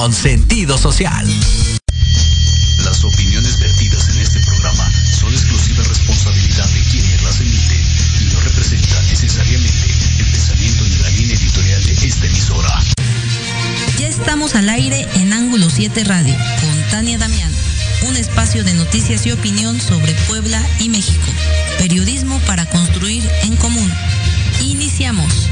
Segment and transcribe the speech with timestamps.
[0.00, 1.26] con sentido social.
[2.84, 7.82] Las opiniones vertidas en este programa son exclusiva responsabilidad de quienes las emiten
[8.22, 9.86] y no representan necesariamente
[10.20, 12.82] el pensamiento ni la línea editorial de esta emisora.
[13.98, 17.52] Ya estamos al aire en Ángulo 7 Radio con Tania Damián,
[18.08, 21.30] un espacio de noticias y opinión sobre Puebla y México.
[21.76, 23.92] Periodismo para construir en común.
[24.62, 25.50] Iniciamos.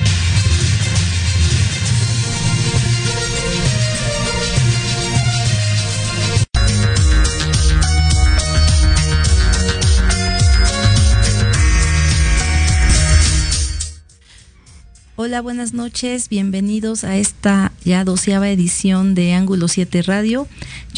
[15.28, 20.48] Hola, buenas noches, bienvenidos a esta ya doceava edición de Ángulo 7 Radio.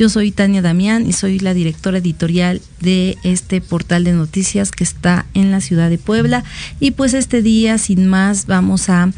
[0.01, 4.83] Yo soy Tania Damián y soy la directora editorial de este portal de noticias que
[4.83, 6.43] está en la ciudad de Puebla.
[6.81, 9.13] Y pues este día, sin más, vamos a,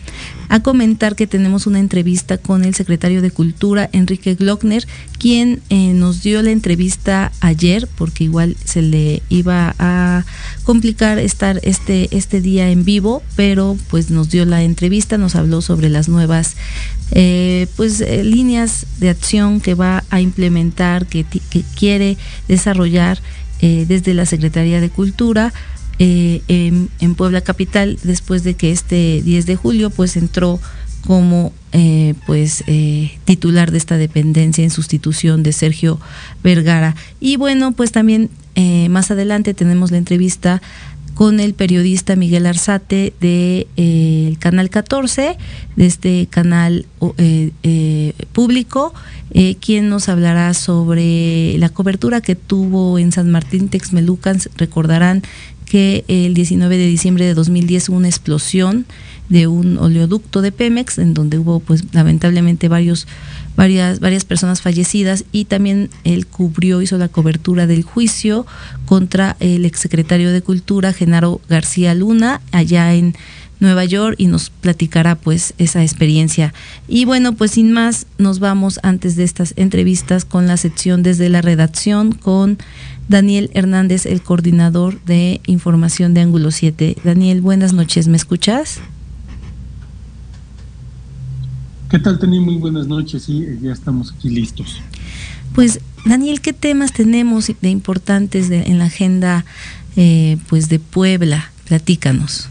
[0.49, 4.85] a comentar que tenemos una entrevista con el secretario de Cultura, Enrique Glockner,
[5.21, 10.25] quien eh, nos dio la entrevista ayer, porque igual se le iba a
[10.65, 15.63] complicar estar este, este día en vivo, pero pues nos dio la entrevista, nos habló
[15.63, 16.57] sobre las nuevas
[17.15, 22.17] eh, pues eh, líneas de acción que va a implementar, que, que quiere
[22.49, 23.21] desarrollar
[23.61, 25.53] eh, desde la Secretaría de Cultura
[25.99, 30.59] en, en Puebla Capital, después de que este 10 de julio pues entró
[31.07, 31.53] como
[32.27, 32.65] pues
[33.25, 36.01] titular de esta dependencia en sustitución de Sergio
[36.43, 36.97] Vergara.
[37.21, 38.31] Y bueno, pues también
[38.91, 40.61] más adelante tenemos la entrevista
[41.15, 45.37] con el periodista Miguel Arzate de eh, canal 14,
[45.77, 46.87] de este canal
[47.19, 48.95] eh, eh, público,
[49.31, 54.39] eh, quien nos hablará sobre la cobertura que tuvo en San Martín Texmelucan.
[54.57, 55.23] Recordarán
[55.65, 58.85] que el 19 de diciembre de 2010 hubo una explosión
[59.29, 63.07] de un oleoducto de Pemex, en donde hubo pues lamentablemente varios,
[63.57, 68.47] varias, varias personas fallecidas y también él cubrió, hizo la cobertura del juicio
[68.87, 73.15] contra el exsecretario de Cultura, Genaro García Luna, allá en
[73.63, 76.53] Nueva York y nos platicará pues esa experiencia.
[76.89, 81.29] Y bueno, pues sin más, nos vamos antes de estas entrevistas con la sección desde
[81.29, 82.59] la redacción con
[83.09, 86.97] Daniel Hernández, el coordinador de información de Ángulo 7.
[87.05, 88.81] Daniel, buenas noches, ¿me escuchas?
[91.93, 92.41] ¿Qué tal, Teni?
[92.41, 93.25] Muy buenas noches.
[93.25, 94.81] Sí, ya estamos aquí listos.
[95.55, 99.45] Pues Daniel, ¿qué temas tenemos de importantes de- en la agenda
[99.97, 101.51] eh, pues de Puebla?
[101.69, 102.49] Platícanos.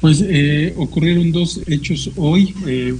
[0.00, 2.94] Pues eh, ocurrieron dos hechos hoy, eh,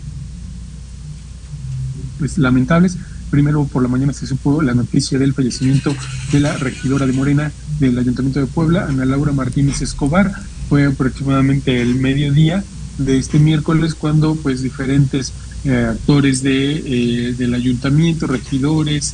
[2.19, 2.99] pues lamentables.
[3.31, 5.94] Primero, por la mañana se supo la noticia del fallecimiento
[6.32, 10.32] de la regidora de Morena del Ayuntamiento de Puebla, Ana Laura Martínez Escobar.
[10.69, 12.65] Fue aproximadamente el mediodía
[13.05, 15.34] de este miércoles cuando pues diferentes
[15.65, 16.77] eh, actores de,
[17.31, 19.12] eh, del ayuntamiento, regidores,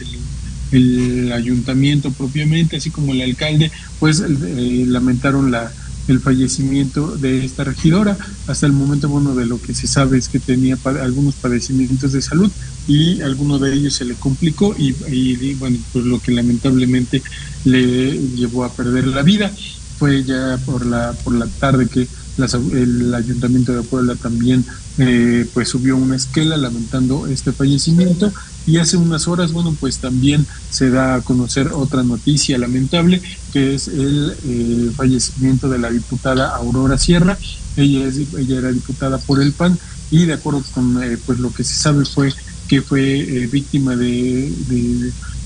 [0.71, 5.75] el, ayuntamiento propiamente, así como el alcalde, pues eh, lamentaron la,
[6.07, 8.17] el fallecimiento de esta regidora.
[8.47, 12.23] Hasta el momento, bueno, de lo que se sabe es que tenía algunos padecimientos de
[12.23, 12.53] salud
[12.85, 17.23] y alguno de ellos se le complicó y, y- y, bueno, pues lo que lamentablemente
[17.63, 19.53] le llevó a perder la vida.
[19.99, 24.65] Fue ya por la, por la tarde que las el Ayuntamiento de Puebla también
[24.99, 28.33] eh, pues subió una esquela lamentando este fallecimiento
[28.67, 33.23] y hace unas horas, bueno, pues también se da a conocer otra noticia lamentable,
[33.53, 37.39] que es el eh, fallecimiento de la diputada Aurora Sierra.
[37.77, 39.79] Ella, es, ella era diputada por el PAN
[40.11, 42.33] y de acuerdo con eh, pues lo que se sabe fue
[42.67, 44.53] que fue eh, víctima de,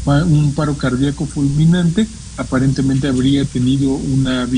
[0.06, 2.06] un paro cardíaco fulminante.
[2.40, 4.48] Aparentemente habría tenido una,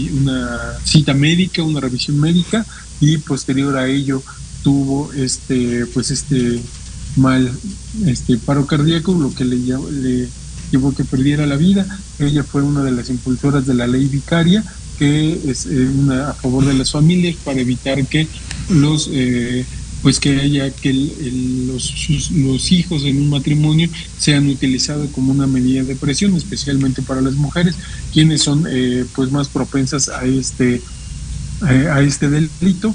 [0.85, 2.65] cita médica, una revisión médica
[3.01, 4.23] y posterior a ello
[4.63, 6.63] tuvo este pues este
[7.17, 7.51] mal
[8.07, 10.29] este paro cardíaco, lo que le, le
[10.71, 11.87] llevó que perdiera la vida.
[12.21, 14.65] Ella fue una de las impulsoras de la ley vicaria,
[14.99, 18.29] que es eh, una, a favor de las familias para evitar que
[18.69, 19.67] los eh,
[20.03, 23.89] pues que haya que los, los, hijos en un matrimonio
[24.19, 27.77] sean utilizados como una medida de presión, especialmente para las mujeres,
[28.13, 30.83] quienes son eh, pues más propensas a este
[31.63, 32.95] a este delito.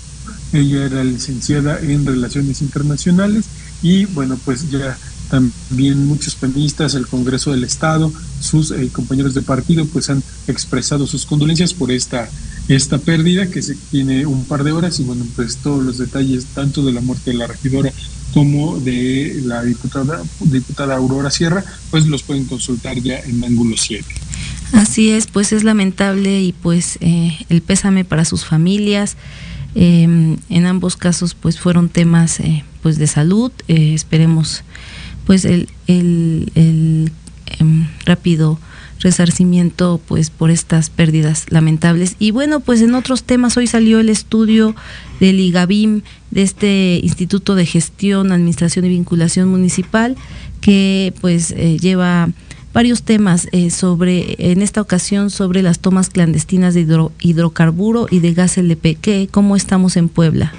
[0.51, 3.45] Ella era licenciada en relaciones internacionales
[3.81, 4.97] y bueno pues ya
[5.29, 11.05] también muchos feministas, el Congreso del Estado, sus eh, compañeros de partido, pues han expresado
[11.05, 12.29] sus condolencias por esta,
[12.67, 16.45] esta pérdida que se tiene un par de horas y bueno, pues todos los detalles
[16.47, 17.91] tanto de la muerte de la regidora
[18.33, 24.05] como de la diputada, diputada Aurora Sierra, pues los pueden consultar ya en Ángulo 7.
[24.73, 29.15] Así es, pues es lamentable y pues eh, el pésame para sus familias.
[29.75, 33.51] Em, en ambos casos pues fueron temas eh, pues de salud.
[33.67, 34.63] esperemos
[35.25, 37.11] pues el, el,
[37.59, 38.59] em, rápido
[38.99, 42.15] resarcimiento pues por estas pérdidas lamentables.
[42.19, 44.75] Y bueno, pues en otros temas hoy salió el estudio
[45.19, 46.01] del IGABIM,
[46.31, 50.15] de este Instituto de Gestión, Administración y Vinculación Municipal,
[50.61, 52.29] que pues eh, lleva
[52.73, 58.33] varios temas eh, sobre, en esta ocasión, sobre las tomas clandestinas de hidrocarburo y de
[58.33, 58.95] gas LP.
[59.01, 60.53] ¿Qué, ¿Cómo estamos en Puebla?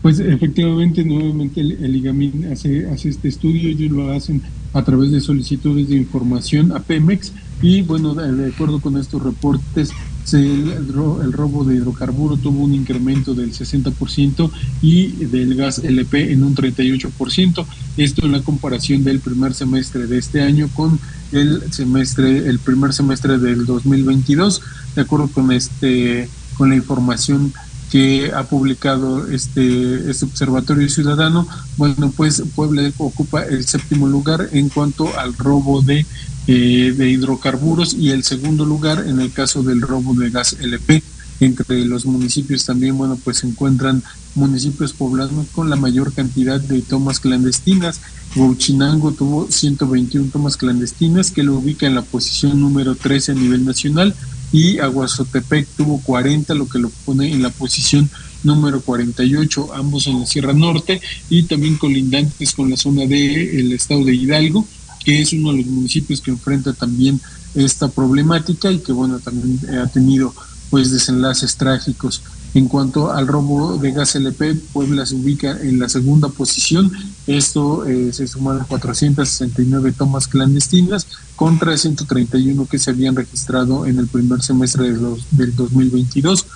[0.00, 4.42] Pues efectivamente, nuevamente el, IGAMIN hace, hace este estudio, ellos lo hacen
[4.74, 7.32] a través de solicitudes de información a Pemex
[7.62, 9.90] y bueno, de acuerdo con estos reportes,
[10.32, 14.50] el, robo de hidrocarburo tuvo un incremento del 60%
[14.82, 17.66] y del gas LP en un 38%.
[17.96, 20.98] Esto en la comparación del primer semestre de este año con
[21.32, 24.60] el semestre, el primer semestre del 2022,
[24.96, 27.52] de acuerdo con este, con la información
[27.90, 31.46] que ha publicado este, este observatorio ciudadano,
[31.76, 36.06] bueno, pues Puebla ocupa el séptimo lugar en cuanto al robo de,
[36.46, 41.02] eh, de hidrocarburos y el segundo lugar en el caso del robo de gas LP.
[41.40, 44.02] Entre los municipios también, bueno, pues se encuentran
[44.36, 48.00] municipios poblados con la mayor cantidad de tomas clandestinas.
[48.36, 53.64] Huachinango tuvo 121 tomas clandestinas, que lo ubica en la posición número 13 a nivel
[53.64, 54.14] nacional
[54.54, 58.08] y Aguazotepec tuvo 40, lo que lo pone en la posición
[58.44, 63.72] número 48, ambos en la Sierra Norte y también colindantes con la zona de el
[63.72, 64.64] estado de Hidalgo,
[65.04, 67.20] que es uno de los municipios que enfrenta también
[67.56, 70.32] esta problemática y que bueno, también ha tenido
[70.70, 72.22] pues desenlaces trágicos.
[72.54, 76.92] En cuanto al robo de gas LP, Puebla se ubica en la segunda posición.
[77.26, 81.06] Esto eh, se suma a 469 tomas clandestinas
[81.36, 86.46] contra 131 que se habían registrado en el primer semestre de los, del 2022.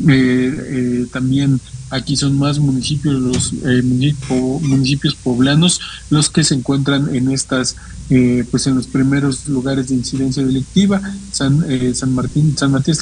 [0.00, 1.60] Eh, eh, también
[1.90, 5.80] aquí son más municipios, los eh, municipios poblanos,
[6.10, 7.76] los que se encuentran en estas,
[8.50, 11.00] pues en los primeros lugares de incidencia delictiva,
[11.30, 12.98] San, San Martín, San Matías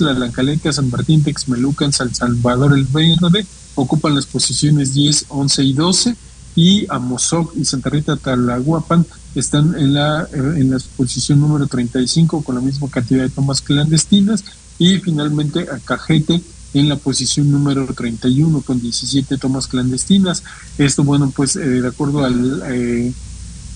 [0.71, 6.17] San Martín Texmelucan, San Salvador el Verde, ocupan las posiciones 10, 11 y 12
[6.55, 12.55] y Amozoc y Santa Rita Talaguapan están en la, en la posición número 35 con
[12.55, 14.45] la misma cantidad de tomas clandestinas
[14.79, 16.43] y finalmente a Cajete
[16.75, 20.43] en la posición número 31 con 17 tomas clandestinas.
[20.79, 23.13] Esto, bueno, pues eh, de acuerdo al, eh,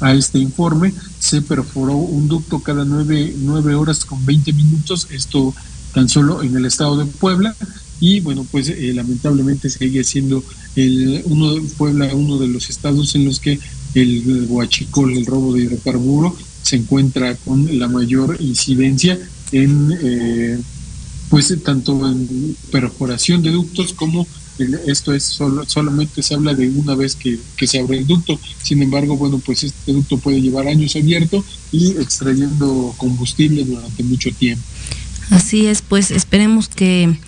[0.00, 5.54] a este informe, se perforó un ducto cada 9, nueve horas con 20 minutos, esto
[5.94, 7.54] tan solo en el estado de Puebla,
[8.00, 13.14] y bueno, pues eh, lamentablemente sigue siendo el, uno de Puebla uno de los estados
[13.14, 13.58] en los que
[13.94, 19.18] el huachicol, el robo de hidrocarburo, se encuentra con la mayor incidencia
[19.52, 20.58] en, eh,
[21.30, 24.26] pues tanto en perforación de ductos como
[24.86, 28.38] esto es solo, solamente se habla de una vez que, que, se abre el ducto.
[28.62, 34.30] Sin embargo, bueno, pues este ducto puede llevar años abierto y extrayendo combustible durante mucho
[34.32, 34.64] tiempo.
[35.30, 37.18] Así es, pues esperemos que,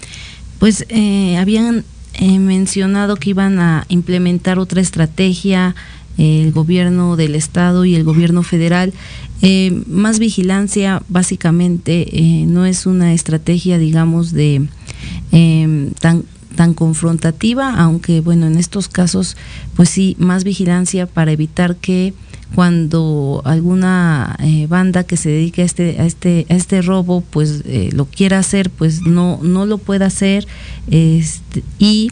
[0.59, 1.85] pues eh, habían
[2.15, 5.75] eh, mencionado que iban a implementar otra estrategia
[6.19, 8.93] el gobierno del estado y el gobierno federal.
[9.41, 14.67] Eh, más vigilancia, básicamente, eh, no es una estrategia, digamos, de
[15.31, 16.25] em, tan
[16.57, 19.37] tan confrontativa, aunque bueno, en estos casos,
[19.77, 22.15] pues sí, más vigilancia para evitar que
[22.55, 27.63] cuando alguna eh, banda que se dedique a este a este a este robo pues
[27.93, 30.47] lo quiera hacer pues no no lo pueda hacer
[30.91, 32.11] este, y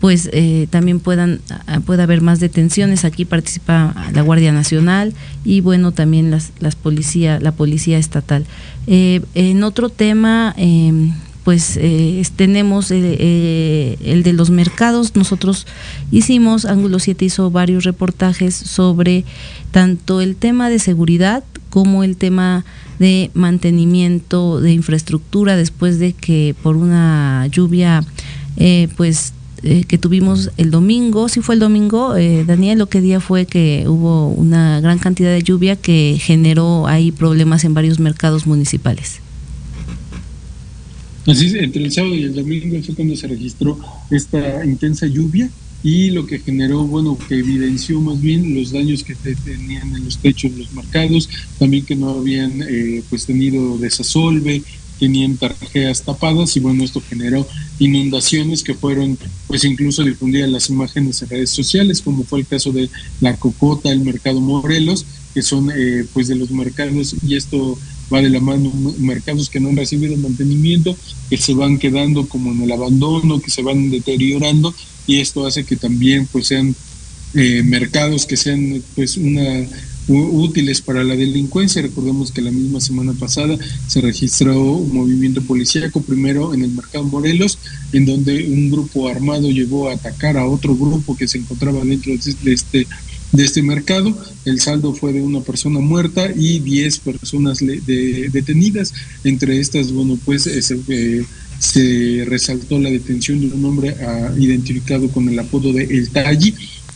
[0.00, 1.40] pues eh, también puedan
[1.84, 3.04] pueda haber más detenciones.
[3.04, 5.12] Aquí participa la Guardia Nacional
[5.44, 8.46] y bueno también las las policía la policía estatal.
[8.86, 11.12] Eh, en otro tema em,
[11.48, 15.66] pues eh, tenemos el de los mercados nosotros
[16.10, 19.24] hicimos Ángulo 7 hizo varios reportajes sobre
[19.70, 22.66] tanto el tema de seguridad como el tema
[22.98, 28.04] de mantenimiento de infraestructura después de que por una lluvia
[28.98, 33.18] pues eh, que tuvimos el domingo, sí fue el domingo, eh, Daniel, lo que día
[33.18, 38.46] fue que hubo una gran cantidad de lluvia que generó ahí problemas en varios mercados
[38.46, 39.20] municipales.
[41.28, 43.78] Así es, entre el sábado y el domingo fue cuando se registró
[44.10, 45.50] esta intensa lluvia
[45.82, 50.16] y lo que generó, bueno, que evidenció más bien los daños que tenían en los
[50.18, 54.62] techos los mercados, también que no habían eh, pues tenido desasolve,
[54.98, 57.46] tenían tarjeas tapadas y bueno, esto generó
[57.78, 62.72] inundaciones que fueron pues incluso difundidas las imágenes en redes sociales, como fue el caso
[62.72, 62.88] de
[63.20, 65.04] la Cocota, el Mercado Morelos,
[65.34, 67.78] que son eh, pues de los mercados y esto
[68.12, 70.96] va de la mano mercados que no han recibido mantenimiento,
[71.28, 74.74] que se van quedando como en el abandono, que se van deteriorando
[75.06, 76.74] y esto hace que también pues sean
[77.34, 79.66] eh, mercados que sean pues una
[80.08, 81.82] útiles para la delincuencia.
[81.82, 87.04] Recordemos que la misma semana pasada se registró un movimiento policíaco, primero en el mercado
[87.04, 87.58] Morelos,
[87.92, 92.12] en donde un grupo armado llegó a atacar a otro grupo que se encontraba dentro
[92.16, 92.86] de este
[93.32, 94.16] de este mercado.
[94.44, 98.94] El saldo fue de una persona muerta y 10 personas detenidas.
[99.24, 101.24] Entre estas, bueno, pues eh, eh,
[101.58, 106.54] se resaltó la detención de un hombre ah, identificado con el apodo de El Talli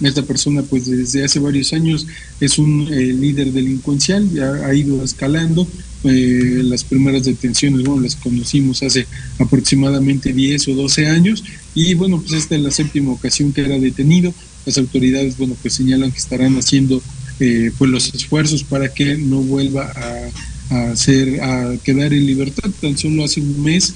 [0.08, 2.06] esta persona pues desde hace varios años
[2.40, 5.66] es un eh, líder delincuencial, ya ha ido escalando.
[6.04, 9.06] Las primeras detenciones, bueno, las conocimos hace
[9.38, 11.44] aproximadamente 10 o 12 años
[11.76, 14.34] y bueno, pues esta es la séptima ocasión que era detenido.
[14.66, 17.02] Las autoridades, bueno, pues señalan que estarán haciendo
[17.40, 22.70] eh, pues los esfuerzos para que no vuelva a, a, hacer, a quedar en libertad.
[22.80, 23.94] Tan solo hace un mes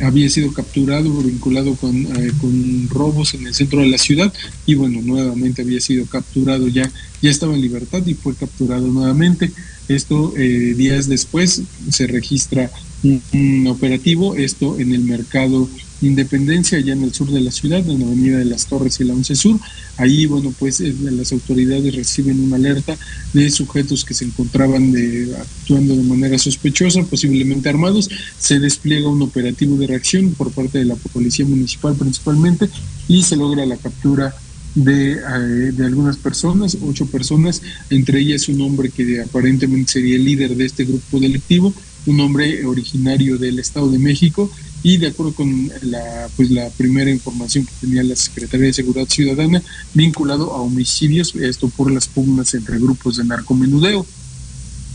[0.00, 4.32] había sido capturado vinculado con, eh, con robos en el centro de la ciudad
[4.66, 6.90] y bueno, nuevamente había sido capturado ya,
[7.20, 9.52] ya estaba en libertad y fue capturado nuevamente.
[9.88, 12.70] Esto eh, días después se registra
[13.02, 15.68] un, operativo, esto en el mercado
[16.02, 19.04] Independencia, allá en el sur de la ciudad, en la avenida de las Torres y
[19.04, 19.58] la Once Sur.
[19.96, 22.96] Ahí, bueno, pues las autoridades reciben una alerta
[23.32, 28.10] de sujetos que se encontraban de, actuando de manera sospechosa, posiblemente armados.
[28.38, 32.68] Se despliega un operativo de reacción por parte de la Policía Municipal principalmente
[33.08, 34.34] y se logra la captura
[34.74, 40.24] de, eh, de, algunas personas, ocho personas, entre ellas un hombre que aparentemente sería el
[40.24, 41.74] líder de este grupo delictivo,
[42.06, 44.50] un hombre originario del Estado de México
[44.82, 49.08] y de acuerdo con la pues la primera información que tenía la Secretaría de Seguridad
[49.08, 49.62] Ciudadana
[49.94, 54.04] vinculado a homicidios esto por las pugnas entre grupos de narcomenudeo.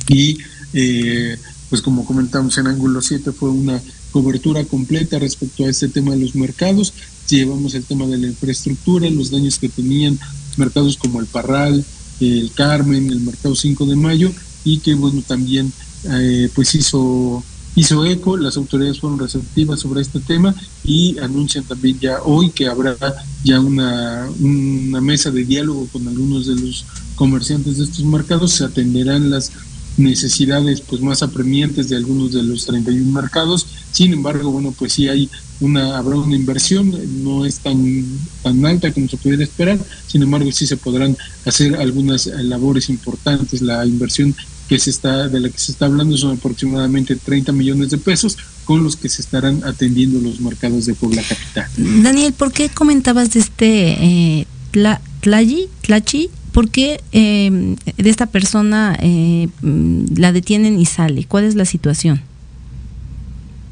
[0.10, 0.38] Y
[0.74, 1.38] eh,
[1.70, 6.20] pues como comentamos en ángulo 7 fue una cobertura completa respecto a este tema de
[6.20, 6.94] los mercados.
[7.30, 10.20] Llevamos el tema de la infraestructura los daños que tenían
[10.58, 11.86] mercados como el Parral
[12.20, 14.32] el Carmen el mercado 5 de mayo
[14.64, 15.72] y que bueno también
[16.10, 17.44] eh, pues hizo
[17.78, 22.68] hizo eco, las autoridades fueron receptivas sobre este tema y anuncian también ya hoy que
[22.68, 22.98] habrá
[23.44, 28.66] ya una, una mesa de diálogo con algunos de los comerciantes de estos mercados, se
[28.66, 29.52] atenderán las
[29.98, 33.68] necesidades pues más apremiantes de algunos de los 31 mercados.
[33.92, 35.30] Sin embargo, bueno, pues sí hay
[35.60, 36.94] una habrá una inversión,
[37.24, 38.06] no es tan
[38.44, 39.80] tan alta como se pudiera esperar.
[40.08, 41.16] Sin embargo, sí se podrán
[41.46, 43.62] hacer algunas labores importantes.
[43.62, 44.36] La inversión
[44.68, 48.38] que se está, de la que se está hablando son aproximadamente 30 millones de pesos
[48.66, 51.70] con los que se estarán atendiendo los mercados de Puebla Capital.
[52.04, 56.30] Daniel, ¿por qué comentabas de este eh, Tlachi?
[56.52, 61.26] ¿Por qué eh, de esta persona eh, la detienen y sale?
[61.26, 62.22] ¿Cuál es la situación?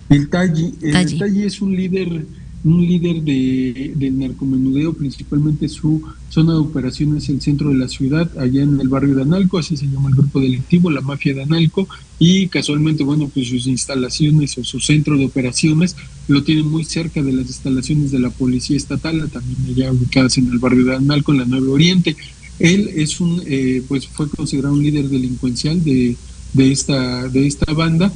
[0.10, 2.26] El Talli es un líder
[2.66, 8.28] un líder de, del narcomenudeo, principalmente su zona de operaciones el centro de la ciudad,
[8.40, 11.44] allá en el barrio de Analco, así se llama el grupo delictivo, la mafia de
[11.44, 15.96] Analco, y casualmente, bueno, pues sus instalaciones o su centro de operaciones
[16.28, 20.52] lo tienen muy cerca de las instalaciones de la policía estatal, también allá ubicadas en
[20.52, 22.16] el barrio de Analco, en la Nueva Oriente.
[22.58, 26.16] Él es un, eh, pues fue considerado un líder delincuencial de,
[26.54, 28.12] de, esta, de esta banda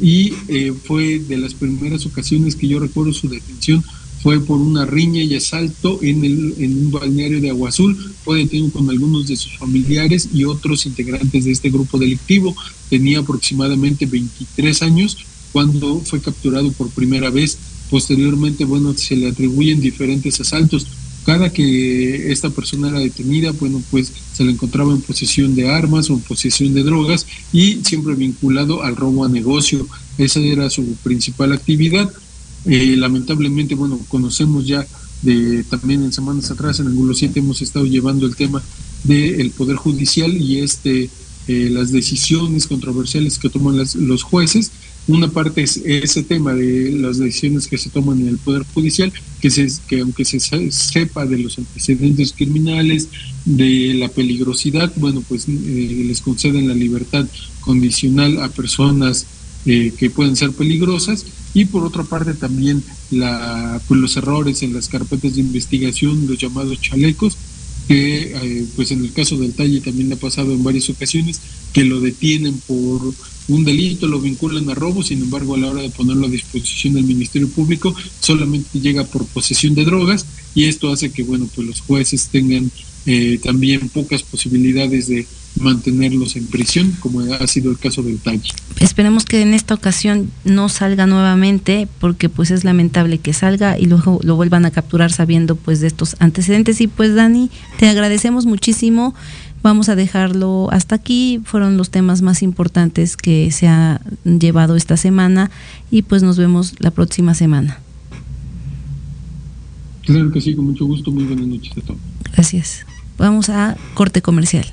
[0.00, 3.84] y eh, fue de las primeras ocasiones que yo recuerdo su detención
[4.24, 7.94] fue por una riña y asalto en, el, en un balneario de Agua Azul.
[8.24, 12.56] Fue detenido con algunos de sus familiares y otros integrantes de este grupo delictivo.
[12.88, 15.18] Tenía aproximadamente 23 años
[15.52, 17.58] cuando fue capturado por primera vez.
[17.90, 20.86] Posteriormente, bueno, se le atribuyen diferentes asaltos.
[21.24, 26.10] Cada que esta persona era detenida, bueno, pues se le encontraba en posesión de armas
[26.10, 29.86] o en posesión de drogas y siempre vinculado al robo a negocio.
[30.18, 32.12] Esa era su principal actividad.
[32.66, 34.86] Eh, lamentablemente, bueno, conocemos ya
[35.22, 38.62] de también en semanas atrás, en Angulo 7 hemos estado llevando el tema
[39.04, 41.08] del Poder Judicial y este
[41.46, 44.70] eh, las decisiones controversiales que toman los jueces
[45.06, 49.12] Una parte es ese tema de las decisiones que se toman en el Poder Judicial,
[49.40, 53.08] que, se, que aunque se sepa de los antecedentes criminales,
[53.44, 57.26] de la peligrosidad, bueno, pues eh, les conceden la libertad
[57.60, 59.26] condicional a personas
[59.66, 61.26] eh, que pueden ser peligrosas.
[61.52, 66.38] Y por otra parte también la, pues los errores en las carpetas de investigación, los
[66.38, 67.36] llamados chalecos,
[67.86, 71.40] que eh, pues en el caso del Talle también ha pasado en varias ocasiones
[71.72, 73.14] que lo detienen por
[73.48, 76.94] un delito, lo vinculan a robo, sin embargo a la hora de ponerlo a disposición
[76.94, 81.66] del Ministerio Público solamente llega por posesión de drogas y esto hace que bueno pues
[81.66, 82.70] los jueces tengan
[83.06, 85.26] eh, también pocas posibilidades de
[85.60, 88.50] mantenerlos en prisión, como ha sido el caso del Talle.
[88.80, 93.86] Esperemos que en esta ocasión no salga nuevamente, porque pues es lamentable que salga y
[93.86, 96.80] luego lo vuelvan a capturar sabiendo pues de estos antecedentes.
[96.80, 99.14] Y pues Dani, te agradecemos muchísimo.
[99.64, 101.40] Vamos a dejarlo hasta aquí.
[101.42, 105.50] Fueron los temas más importantes que se ha llevado esta semana
[105.90, 107.80] y pues nos vemos la próxima semana.
[110.02, 111.10] Claro que sí, con mucho gusto.
[111.10, 112.00] Muy buenas noches a todos.
[112.34, 112.84] Gracias.
[113.16, 114.66] Vamos a corte comercial.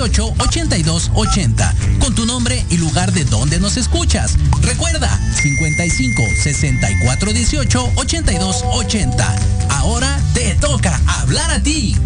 [0.00, 4.38] 18 82 80 con tu nombre y lugar de donde nos escuchas.
[4.62, 9.36] Recuerda 55 64 18 82 80.
[9.70, 11.96] Ahora te toca hablar a ti.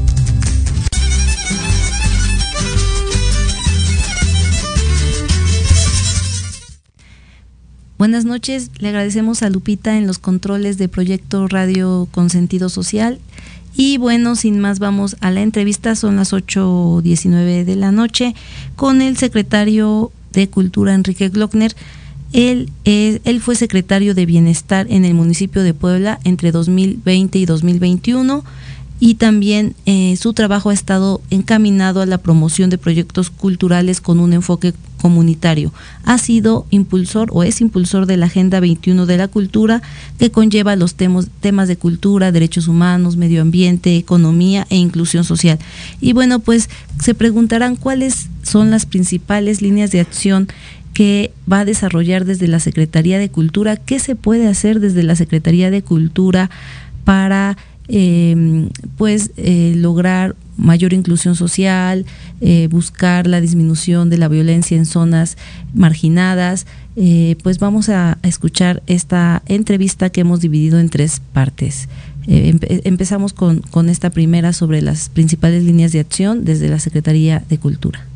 [7.97, 13.21] Buenas noches, le agradecemos a Lupita en los controles de Proyecto Radio con Sentido Social
[13.77, 18.35] y bueno, sin más vamos a la entrevista, son las 8.19 de la noche,
[18.77, 21.75] con el secretario de Cultura Enrique Glockner.
[22.33, 28.45] Él, él fue secretario de Bienestar en el municipio de Puebla entre 2020 y 2021
[29.01, 34.19] y también eh, su trabajo ha estado encaminado a la promoción de proyectos culturales con
[34.19, 34.73] un enfoque
[35.05, 35.71] comunitario.
[36.05, 39.83] Ha sido impulsor o es impulsor de la Agenda 21 de la Cultura
[40.19, 41.29] que conlleva los temas,
[41.69, 45.59] de cultura, derechos humanos, medio ambiente, economía e inclusión social.
[46.01, 46.71] Y bueno, pues
[47.03, 50.49] se preguntarán cuáles son las principales líneas de acción
[50.95, 55.17] que va a desarrollar desde la Secretaría de Cultura, qué se puede hacer desde la
[55.17, 56.49] Secretaría de Cultura
[57.05, 62.07] para eh, pues eh, lograr mayor inclusión social,
[62.41, 65.37] eh, buscar la disminución de la violencia en zonas
[65.75, 66.67] marginadas.
[66.97, 71.89] Eh, pues vamos a, escuchar esta entrevista que hemos dividido en tres partes.
[72.27, 77.59] empezamos con, con esta primera sobre las principales líneas de acción desde la Secretaría de
[77.59, 78.07] Cultura.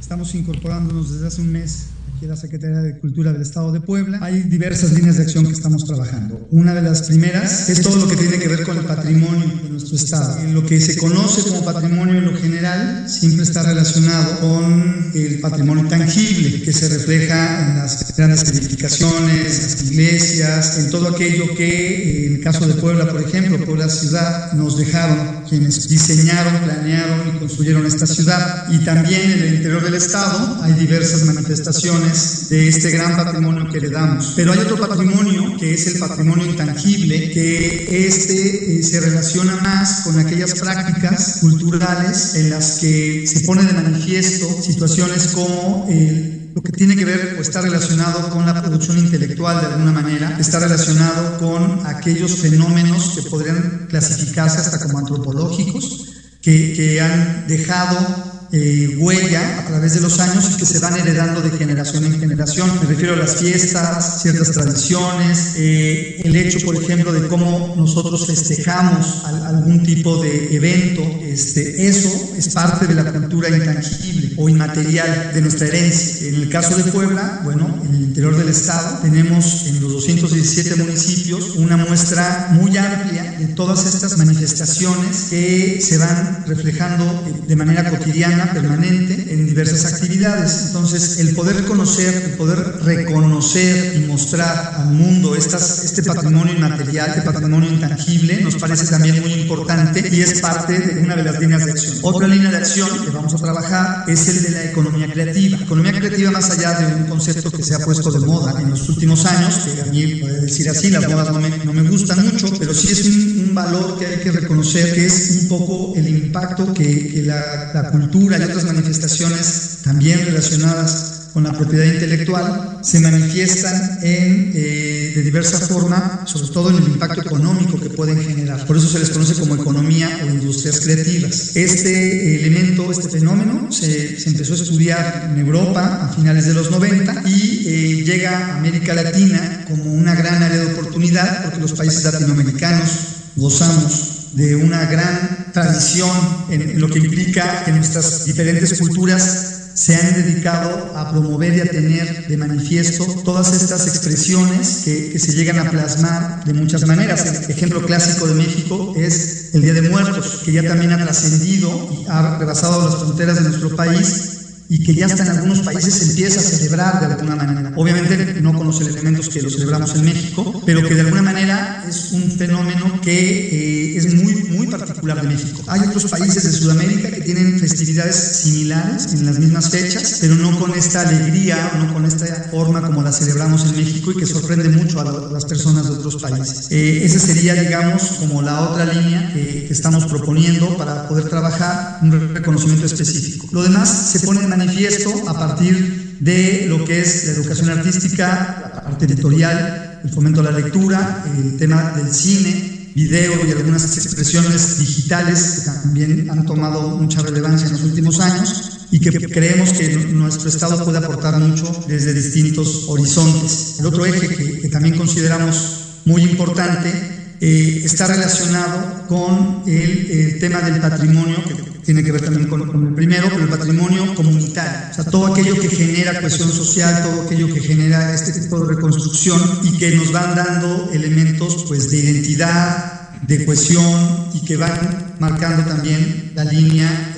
[0.00, 1.93] Estamos incorporándonos desde hace un mes
[2.24, 5.46] aquí en la Secretaría de Cultura del Estado de Puebla, hay diversas líneas de acción
[5.46, 6.46] que estamos trabajando.
[6.50, 9.68] Una de las primeras es todo lo que tiene que ver con el patrimonio de
[9.68, 10.36] nuestro Estado.
[10.52, 15.86] Lo que se conoce como patrimonio en lo general siempre está relacionado con el patrimonio
[15.88, 22.34] tangible que se refleja en las grandes edificaciones, las iglesias, en todo aquello que, en
[22.36, 27.86] el caso de Puebla, por ejemplo, Puebla ciudad, nos dejaron quienes diseñaron, planearon y construyeron
[27.86, 28.66] esta ciudad.
[28.72, 33.78] Y también en el interior del Estado hay diversas manifestaciones de este gran patrimonio que
[33.78, 34.32] heredamos.
[34.34, 40.00] Pero hay otro patrimonio que es el patrimonio intangible, que este eh, se relaciona más
[40.02, 46.62] con aquellas prácticas culturales en las que se pone de manifiesto situaciones como el lo
[46.62, 50.60] que tiene que ver o está relacionado con la producción intelectual de alguna manera, está
[50.60, 58.96] relacionado con aquellos fenómenos que podrían clasificarse hasta como antropológicos, que, que han dejado eh,
[58.98, 62.70] huella a través de los años y que se van heredando de generación en generación.
[62.80, 68.26] Me refiero a las fiestas, ciertas tradiciones, eh, el hecho, por ejemplo, de cómo nosotros
[68.26, 71.02] festejamos algún tipo de evento.
[71.22, 76.28] Este, eso es parte de la cultura intangible o inmaterial de nuestra herencia.
[76.28, 80.76] En el caso de Puebla, bueno, en el interior del estado tenemos en los 217
[80.76, 87.90] municipios una muestra muy amplia de todas estas manifestaciones que se van reflejando de manera
[87.90, 90.66] cotidiana permanente en diversas actividades.
[90.66, 97.08] Entonces, el poder conocer, el poder reconocer y mostrar al mundo estas, este patrimonio inmaterial,
[97.08, 101.40] este patrimonio intangible, nos parece también muy importante y es parte de una de las
[101.40, 101.98] líneas de acción.
[102.02, 105.58] Otra línea de acción que vamos a trabajar es el de la economía creativa.
[105.58, 108.88] Economía creativa más allá de un concepto que se ha puesto de moda en los
[108.88, 112.24] últimos años, que a mí, puede decir así, las modas no me, no me gustan
[112.24, 115.92] mucho, pero sí es un, un, valor que hay que reconocer, que es un poco
[115.96, 121.84] el impacto que, que la, la cultura y otras manifestaciones también relacionadas con la propiedad
[121.84, 127.90] intelectual se manifiestan en, eh, de diversa forma, sobre todo en el impacto económico que
[127.90, 128.64] pueden generar.
[128.66, 131.56] Por eso se les conoce como economía o industrias creativas.
[131.56, 136.70] Este elemento, este fenómeno, se, se empezó a estudiar en Europa a finales de los
[136.70, 141.72] 90 y eh, llega a América Latina como una gran área de oportunidad porque los
[141.72, 142.90] países latinoamericanos
[143.34, 146.10] gozamos de una gran tradición
[146.48, 151.70] en, lo que implica que nuestras diferentes culturas se han dedicado a promover y a
[151.70, 157.48] tener de manifiesto todas estas expresiones que, se llegan a plasmar de muchas maneras.
[157.48, 162.04] Ejemplo clásico de México es el Día de Muertos, que ya también ha trascendido y
[162.08, 164.33] ha rebasado las fronteras de nuestro país
[164.68, 167.72] y que ya hasta en algunos países se empieza a celebrar de alguna manera.
[167.76, 171.84] Obviamente no con los elementos que lo celebramos en México, pero que de alguna manera
[171.88, 175.62] es un fenómeno que eh, es muy, muy particular de México.
[175.66, 180.58] Hay otros países de Sudamérica que tienen festividades similares en las mismas fechas, pero no
[180.58, 184.68] con esta alegría, no con esta forma como la celebramos en México y que sorprende
[184.70, 186.68] mucho a, las personas de otros países.
[186.70, 191.98] Eh, esa sería, digamos, como la otra línea que, que estamos proponiendo para poder trabajar
[192.02, 193.48] un reconocimiento específico.
[193.52, 198.72] Lo demás se pone en manifiesto a partir de lo que es la educación artística,
[198.74, 203.84] la parte editorial, el fomento a la lectura, el tema del cine, video y algunas
[203.96, 209.72] expresiones digitales que también han tomado mucha relevancia en los últimos años y que creemos
[209.72, 213.76] que nuestro Estado puede aportar mucho desde distintos horizontes.
[213.80, 216.92] El otro eje que, que también consideramos muy importante
[217.40, 222.66] eh, está relacionado con el, el, tema del patrimonio, que tiene que ver también con,
[222.66, 224.90] con, el primero, con el patrimonio comunitario.
[224.90, 228.74] O sea, todo aquello que genera cohesión social, todo aquello que genera este tipo de
[228.74, 235.14] reconstrucción y que nos van dando elementos pues, de identidad, de cohesión y que van
[235.18, 237.14] marcando también la línea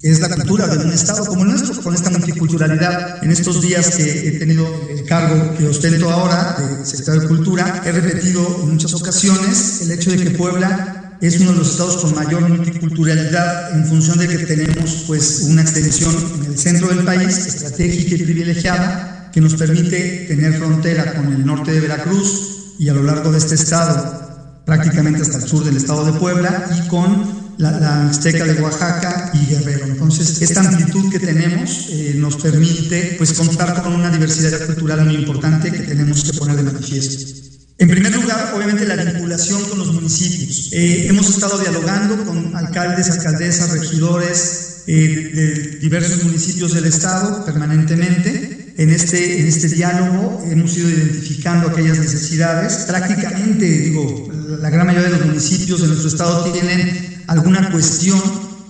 [0.00, 3.24] que es la cultura de un Estado como el nuestro, con esta multiculturalidad.
[3.24, 7.82] En estos días que he tenido el cargo que ostento ahora de secretario de Cultura,
[7.84, 11.96] he repetido en muchas ocasiones el hecho de que Puebla es uno de los estados
[11.98, 17.04] con mayor multiculturalidad en función de que tenemos pues una extensión en el centro del
[17.04, 22.88] país, estratégica y privilegiada, que nos permite tener frontera con el norte de Veracruz y
[22.88, 26.88] a lo largo de este estado, prácticamente hasta el sur del estado de Puebla, y
[26.88, 29.86] con la, la Mixteca de Oaxaca y Guerrero.
[29.86, 35.16] Entonces, esta amplitud que tenemos eh, nos permite pues, contar con una diversidad cultural muy
[35.16, 37.55] importante que tenemos que poner de manifiesto.
[37.78, 40.70] En primer lugar, obviamente, la vinculación con los municipios.
[40.72, 48.72] Eh, hemos estado dialogando con alcaldes, alcaldesas, regidores eh, de diversos municipios del Estado permanentemente.
[48.78, 52.86] En este, en este diálogo hemos ido identificando aquellas necesidades.
[52.86, 58.20] Prácticamente, digo, la gran mayoría de los municipios de nuestro Estado tienen alguna cuestión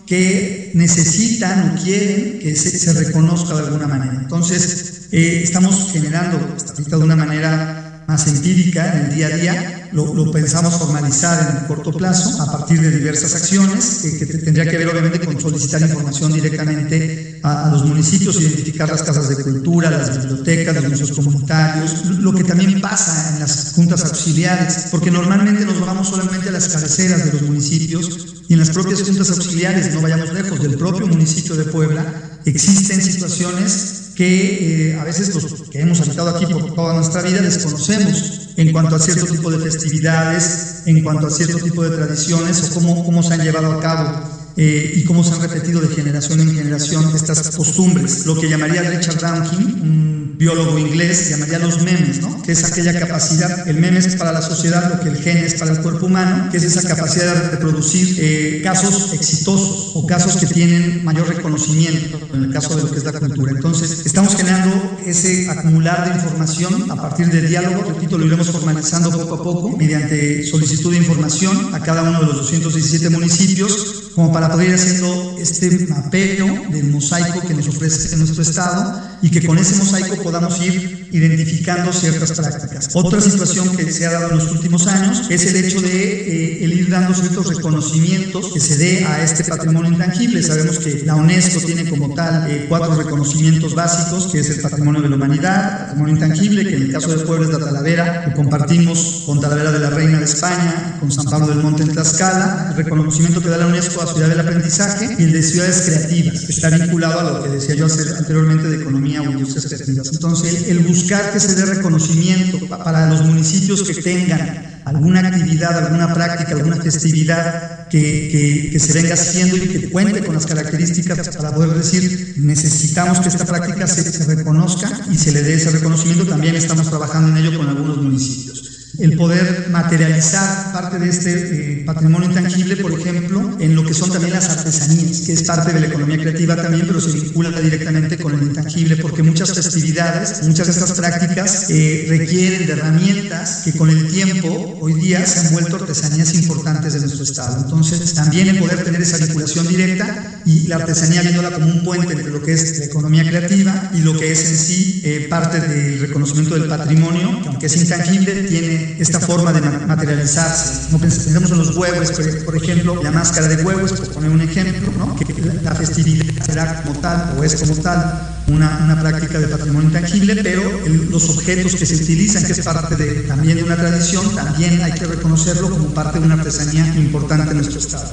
[0.05, 4.19] que necesitan o quieren que se, reconozca de alguna manera.
[4.21, 9.89] Entonces, eh, estamos generando, ahorita de una manera más empírica en el día a día,
[9.93, 14.77] lo, pensamos formalizar en el corto plazo a partir de diversas acciones que, tendría que
[14.79, 20.19] ver obviamente con solicitar información directamente a, los municipios, identificar las casas de cultura, las
[20.19, 25.81] bibliotecas, los museos comunitarios, lo que también pasa en las juntas auxiliares, porque normalmente nos
[25.81, 30.03] vamos solamente a las cabeceras de los municipios y en las propias juntas auxiliares, no
[30.03, 35.81] vayamos lejos, del propio municipio de Puebla, existen situaciones que eh, a veces los que
[35.81, 40.83] hemos habitado aquí por toda nuestra vida desconocemos en cuanto a cierto tipo de festividades,
[40.87, 44.53] en cuanto a cierto tipo de tradiciones o cómo, cómo se han llevado a cabo
[44.57, 48.25] eh, y cómo se han repetido de generación en generación estas costumbres.
[48.25, 52.43] Lo que llamaría Richard Dawkins, un biólogo inglés, llamaría los memes, ¿no?
[52.43, 55.55] que es aquella capacidad, el meme es para la sociedad lo que el gen es
[55.55, 60.37] para el cuerpo humano, que es esa capacidad de reproducir eh, casos exitosos o casos
[60.37, 63.53] que tienen mayor reconocimiento en el caso de lo que es la cultura.
[63.53, 69.11] Entonces, estamos generando ese acumular de información a partir del diálogo, repito, lo iremos formalizando
[69.11, 74.33] poco a poco mediante solicitud de información a cada uno de los 217 municipios como
[74.33, 79.47] para poder ir haciendo este mapeo del mosaico que nos ofrece nuestro Estado y que
[79.47, 82.89] con ese mosaico podamos ir identificando ciertas prácticas.
[82.95, 86.65] Otra situación que se ha dado en los últimos años es el hecho de eh,
[86.65, 90.43] el ir dando ciertos reconocimientos que se dé a este patrimonio intangible.
[90.43, 95.03] Sabemos que la UNESCO tiene como tal eh, cuatro reconocimientos básicos, que es el patrimonio
[95.03, 98.33] de la humanidad, patrimonio intangible, que en el caso de Puebla es la Talavera, que
[98.33, 102.69] compartimos con Talavera de la Reina de España, con San Pablo del Monte en Tlaxcala,
[102.71, 106.53] el reconocimiento que da la UNESCO ciudad del aprendizaje y el de ciudades creativas, que
[106.53, 110.11] está vinculado a lo que decía yo anteriormente de economía o industrias creativas.
[110.13, 116.15] Entonces, el buscar que se dé reconocimiento para los municipios que tengan alguna actividad, alguna
[116.15, 121.53] práctica, alguna festividad que, que, se venga haciendo y que cuente con las características para
[121.53, 126.27] poder decir, necesitamos que esta práctica se, se reconozca y se le dé ese reconocimiento,
[126.27, 128.56] también estamos trabajando en ello con algunos municipios
[128.99, 134.11] el poder materializar parte de este eh, patrimonio intangible, por ejemplo, en lo que son
[134.11, 138.17] también las artesanías, que es parte de la economía creativa también, pero se vincula directamente
[138.19, 143.73] con el intangible, porque muchas festividades, muchas de estas prácticas eh, requieren de herramientas que
[143.73, 147.65] con el tiempo, hoy día, se han vuelto artesanías importantes de nuestro Estado.
[147.65, 152.13] Entonces, también el poder tener esa vinculación directa y la artesanía viéndola como un puente
[152.13, 155.61] entre lo que es la economía creativa y lo que es en sí eh, parte
[155.61, 160.93] del reconocimiento del patrimonio, que aunque es intangible, tiene esta forma de materializarse.
[160.93, 162.13] No pensemos en los huevos,
[162.45, 165.17] por ejemplo, la máscara de huevos, por poner un ejemplo, ¿no?
[165.17, 165.25] que
[165.63, 170.37] la festividad será como tal o es como tal una, una práctica de patrimonio intangible,
[170.43, 170.63] pero
[171.11, 174.93] los objetos que se utilizan, que es parte de, también de una tradición, también hay
[174.93, 178.11] que reconocerlo como parte de una artesanía importante en nuestro Estado.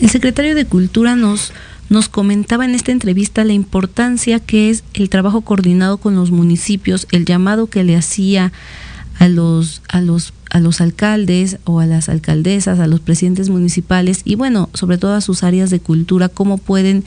[0.00, 1.52] El secretario de Cultura nos
[1.90, 7.06] nos comentaba en esta entrevista la importancia que es el trabajo coordinado con los municipios,
[7.12, 8.52] el llamado que le hacía
[9.18, 14.22] a los, a los, a los alcaldes o a las alcaldesas, a los presidentes municipales
[14.24, 17.04] y bueno, sobre todo a sus áreas de cultura, cómo pueden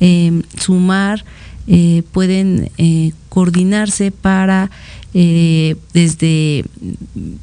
[0.00, 1.24] eh, sumar,
[1.66, 4.70] eh, pueden eh, coordinarse para
[5.14, 6.64] desde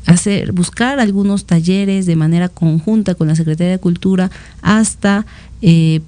[0.06, 4.30] hacer, buscar algunos talleres de manera conjunta con la Secretaría de Cultura
[4.62, 5.26] hasta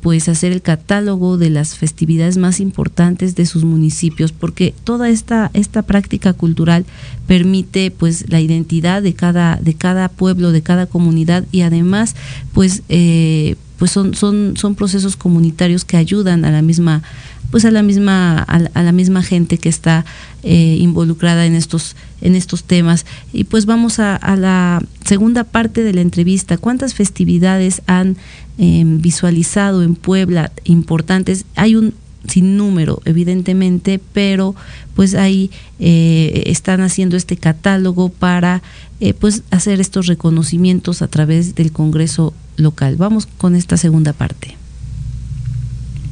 [0.02, 5.52] pues hacer el catálogo de las festividades más importantes de sus municipios, porque toda esta,
[5.54, 6.86] esta práctica cultural
[7.28, 12.14] permite pues la identidad de cada, de cada pueblo, de cada comunidad y además
[12.52, 17.04] pues, eh, pues son, son, son procesos comunitarios que ayudan a la misma
[17.52, 20.06] pues a la misma a, la misma gente que está
[20.42, 25.84] eh, involucrada en estos en estos temas y pues vamos a, a, la segunda parte
[25.84, 28.16] de la entrevista cuántas festividades han
[28.60, 31.46] Em, visualizado en Puebla importantes.
[31.56, 31.96] Hay un
[32.28, 34.56] sin número, evidentemente, pero
[34.96, 38.62] pues ahí eh, están haciendo este catálogo para
[39.00, 42.96] eh, pues hacer estos reconocimientos a través del Congreso local.
[42.98, 44.56] Vamos con esta segunda parte.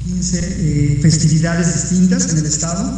[0.06, 2.92] 15 eh, festividades distintas en el estado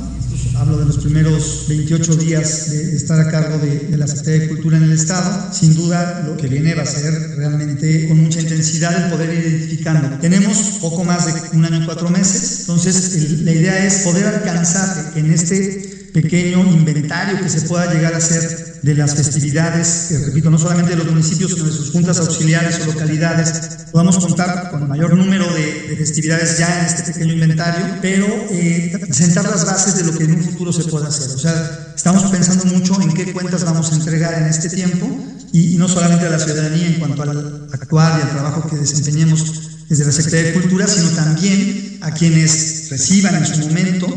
[0.55, 4.77] hablo de los primeros 28 días de estar a cargo de, la Secretaría de Cultura
[4.77, 9.05] en el Estado, sin duda lo que viene va a ser realmente con mucha intensidad
[9.05, 10.19] el poder identificando.
[10.19, 15.11] Tenemos poco más de un año y cuatro meses, entonces la idea es poder alcanzar
[15.15, 20.51] en este pequeño inventario que se pueda llegar a hacer de las festividades, que repito,
[20.51, 24.89] no solamente de los municipios, sino de sus juntas auxiliares o localidades, podamos contar con
[24.89, 30.11] mayor número de, festividades ya en este pequeño inventario, pero eh, sentar las bases de
[30.11, 31.29] lo que en un futuro se pueda hacer.
[31.33, 35.07] O sea, estamos pensando mucho en qué cuentas vamos a entregar en este tiempo
[35.53, 38.75] y, y no solamente a la ciudadanía en cuanto al actuar y al trabajo que
[38.75, 44.07] desempeñemos desde la Secretaría de Cultura, sino también a quienes reciban en su momento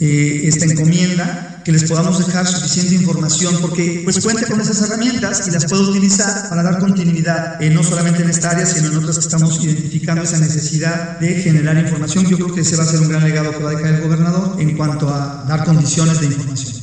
[0.00, 5.48] eh, esta encomienda, que les podamos dejar suficiente información, porque pues cuente con esas herramientas
[5.48, 8.98] y las puede utilizar para dar continuidad, eh, no solamente en esta área, sino en
[8.98, 12.26] otras que estamos identificando esa necesidad de generar información.
[12.26, 14.02] Yo creo que ese va a ser un gran legado que va a dejar el
[14.02, 16.74] gobernador en cuanto a dar condiciones de información.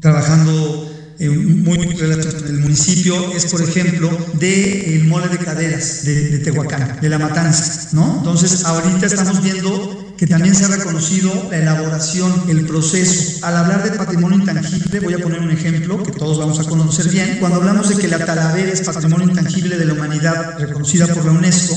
[0.00, 6.30] Trabajando eh, muy relacionado con el municipio es, por ejemplo, del mole de caderas de,
[6.30, 8.18] de, Tehuacán, de la matanza, ¿no?
[8.18, 13.44] Entonces, ahorita estamos viendo que también se ha reconocido la elaboración, el proceso.
[13.44, 17.08] Al hablar de patrimonio intangible, voy a poner un ejemplo que todos vamos a conocer
[17.08, 17.36] bien.
[17.38, 21.32] Cuando hablamos de que la talavera es patrimonio intangible de la humanidad reconocida por la
[21.32, 21.76] UNESCO,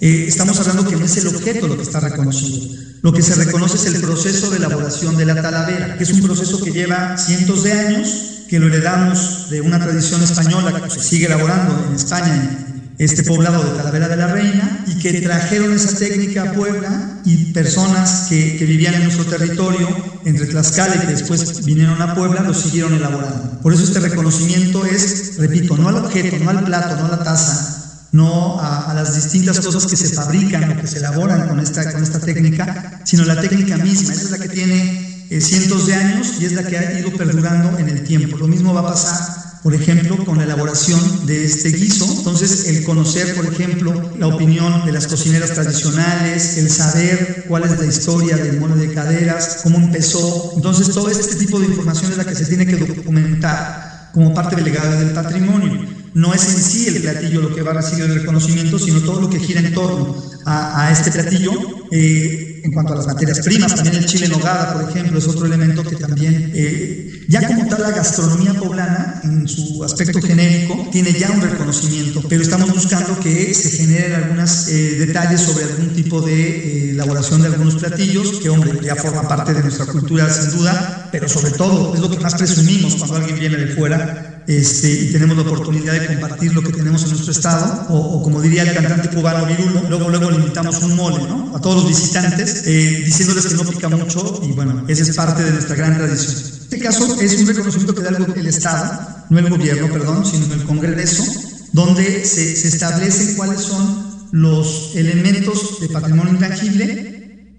[0.00, 2.76] eh, estamos hablando que no es el objeto lo que está reconocido.
[3.02, 6.22] Lo que se reconoce es el proceso de elaboración de la talavera, que es un
[6.22, 11.00] proceso que lleva cientos de años, que lo heredamos de una tradición española que se
[11.00, 12.66] sigue elaborando en España
[12.98, 17.52] este poblado de Talavera de la Reina y que trajeron esa técnica a Puebla y
[17.52, 19.88] personas que, que, vivían en nuestro territorio,
[20.24, 23.60] entre Tlaxcala y que después vinieron a Puebla, lo siguieron elaborando.
[23.60, 27.24] Por eso este reconocimiento es, repito, no al objeto, no al plato, no a la
[27.24, 31.60] taza, no a, a, las distintas cosas que se fabrican o que se elaboran con
[31.60, 34.14] esta, con esta técnica, sino la técnica misma.
[34.14, 37.10] Esa es la que tiene eh, cientos de años y es la que ha ido
[37.10, 38.38] perdurando en el tiempo.
[38.38, 42.04] Lo mismo va a pasar por ejemplo, con la elaboración de este guiso.
[42.18, 47.78] Entonces, el conocer, por ejemplo, la opinión de las cocineras tradicionales, el saber cuál es
[47.78, 50.52] la historia del mole de caderas, cómo empezó.
[50.56, 54.56] Entonces, todo este tipo de información es la que se tiene que documentar como parte
[54.56, 55.84] del legado del patrimonio.
[56.14, 59.20] No es en sí el platillo lo que va a recibir el reconocimiento, sino todo
[59.20, 61.52] lo que gira en torno a, a este platillo.
[61.90, 65.46] Eh, en cuanto a las materias primas, también el chile nogada, por ejemplo, es otro
[65.46, 71.12] elemento que también, eh, ya como tal la gastronomía poblana, en su aspecto genérico, tiene
[71.12, 76.20] ya un reconocimiento, pero estamos buscando que se generen algunos eh, detalles sobre algún tipo
[76.20, 80.50] de eh, elaboración de algunos platillos, que hombre, ya forma parte de nuestra cultura sin
[80.50, 84.88] duda, pero sobre todo es lo que más presumimos cuando alguien viene de fuera, este,
[84.90, 88.40] y tenemos la oportunidad de compartir lo que tenemos en nuestro estado, o, o, como
[88.40, 91.54] diría el cantante cubano Virulo, luego luego le invitamos un mole, ¿no?
[91.54, 95.42] A todos los visitantes, eh, diciéndoles que no pica mucho, y bueno, esa es parte
[95.42, 96.36] de nuestra gran tradición.
[96.70, 98.90] Este caso es un reconocimiento que da el Estado,
[99.28, 101.36] no el gobierno, perdón, sino el Congreso,
[101.72, 103.98] donde se, se establecen cuáles son
[104.30, 107.00] los elementos de patrimonio intangible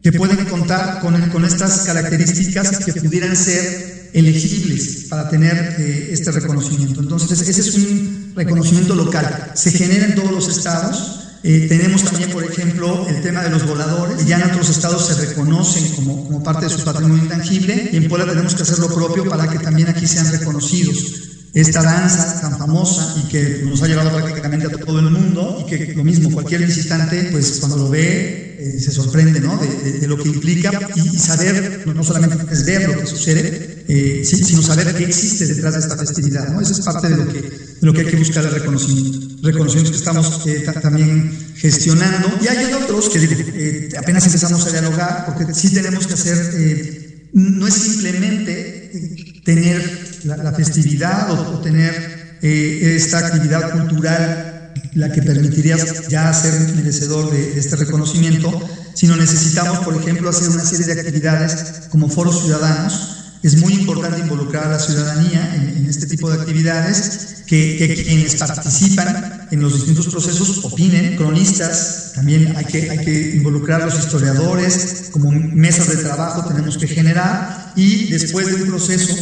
[0.01, 6.31] que pueden contar con, con estas características que pudieran ser elegibles para tener eh, este
[6.31, 7.01] reconocimiento.
[7.01, 9.51] Entonces, ese es un reconocimiento local.
[9.55, 11.39] Se genera en todos los estados.
[11.43, 14.25] Eh, tenemos también, por ejemplo, el tema de los voladores.
[14.25, 18.07] Ya en otros estados se reconocen como, como parte de su patrimonio intangible y en
[18.07, 22.57] Puebla tenemos que hacer lo propio para que también aquí sean reconocidos esta danza tan
[22.57, 26.31] famosa y que nos ha llevado prácticamente a todo el mundo y que lo mismo
[26.31, 29.55] cualquier visitante pues cuando lo ve eh, se sorprende ¿no?
[29.57, 33.05] de, de, de, lo que implica y, y, saber, no solamente es ver lo que
[33.05, 36.49] sucede, eh, sino saber qué existe detrás de esta festividad.
[36.49, 36.59] ¿no?
[36.59, 39.37] Eso es parte de lo que, de lo que hay que buscar el reconocimiento.
[39.43, 42.35] Reconocimientos que estamos eh, también gestionando.
[42.41, 47.29] Y hay otros que digo, eh, apenas empezamos a dialogar porque sí tenemos que hacer,
[47.33, 54.46] no es simplemente tener la, la festividad o, o tener esta actividad cultural
[54.93, 55.77] la que permitiría
[56.09, 58.51] ya ser merecedor de, este reconocimiento,
[58.93, 63.13] sino necesitamos, por ejemplo, hacer una serie de actividades como foros ciudadanos.
[63.43, 68.03] Es muy importante involucrar a la ciudadanía en, en este tipo de actividades, que, que,
[68.03, 73.85] quienes participan en los distintos procesos opinen, cronistas, también hay que, hay que involucrar a
[73.85, 79.15] los historiadores, como mesas de trabajo tenemos que generar, y después de un proceso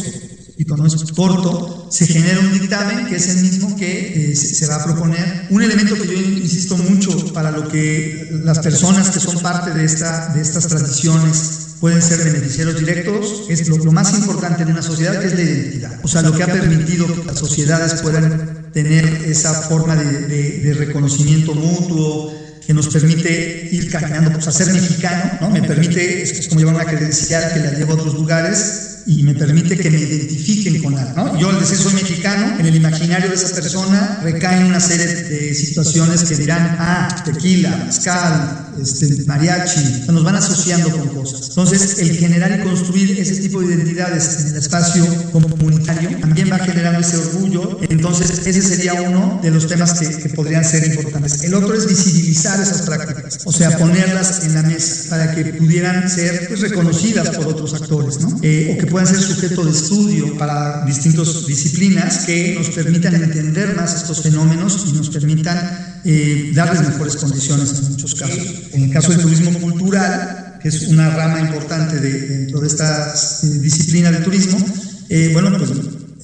[0.58, 4.66] y cuando es corto, se genera un dictamen que es el mismo que eh, se
[4.66, 5.46] va a proponer.
[5.50, 9.84] Un elemento que yo insisto mucho para lo que las personas que son parte de,
[9.84, 14.82] esta, de estas tradiciones pueden ser beneficiarios directos, es lo, lo más importante en una
[14.82, 16.00] sociedad que es la identidad.
[16.02, 20.60] O sea, lo que ha permitido que las sociedades puedan tener esa forma de, de,
[20.60, 22.32] de reconocimiento mutuo,
[22.66, 25.50] que nos permite ir caminando, pues a ser mexicano, ¿no?
[25.50, 29.34] Me permite, es, como llevar una credencial que la llevo a otros lugares y me
[29.34, 31.40] permite que me identifiquen con algo, ¿no?
[31.40, 35.54] Yo al decir soy mexicano, en el imaginario de esa persona recaen una serie de
[35.54, 41.48] situaciones que dirán, ah, tequila, mezcal, este, mariachi, nos van asociando con cosas.
[41.48, 46.58] Entonces, el generar y construir ese tipo de identidades en el espacio comunitario también va
[46.58, 47.78] generando ese orgullo.
[47.88, 51.44] Entonces, ese sería uno de los temas que, que podrían ser importantes.
[51.44, 56.08] El otro es visibilizar esas prácticas, o sea, ponerlas en la mesa para que pudieran
[56.10, 58.38] ser pues, reconocidas por otros actores, ¿no?
[58.42, 63.76] Eh, o que puedan ser sujeto de estudio para distintas disciplinas que nos permitan entender
[63.76, 68.70] más estos fenómenos y nos permitan eh, darles mejores condiciones en muchos casos.
[68.72, 73.12] En el caso del turismo cultural, que es una rama importante de, dentro de esta
[73.12, 74.64] eh, disciplina del turismo,
[75.10, 75.72] eh, bueno, pues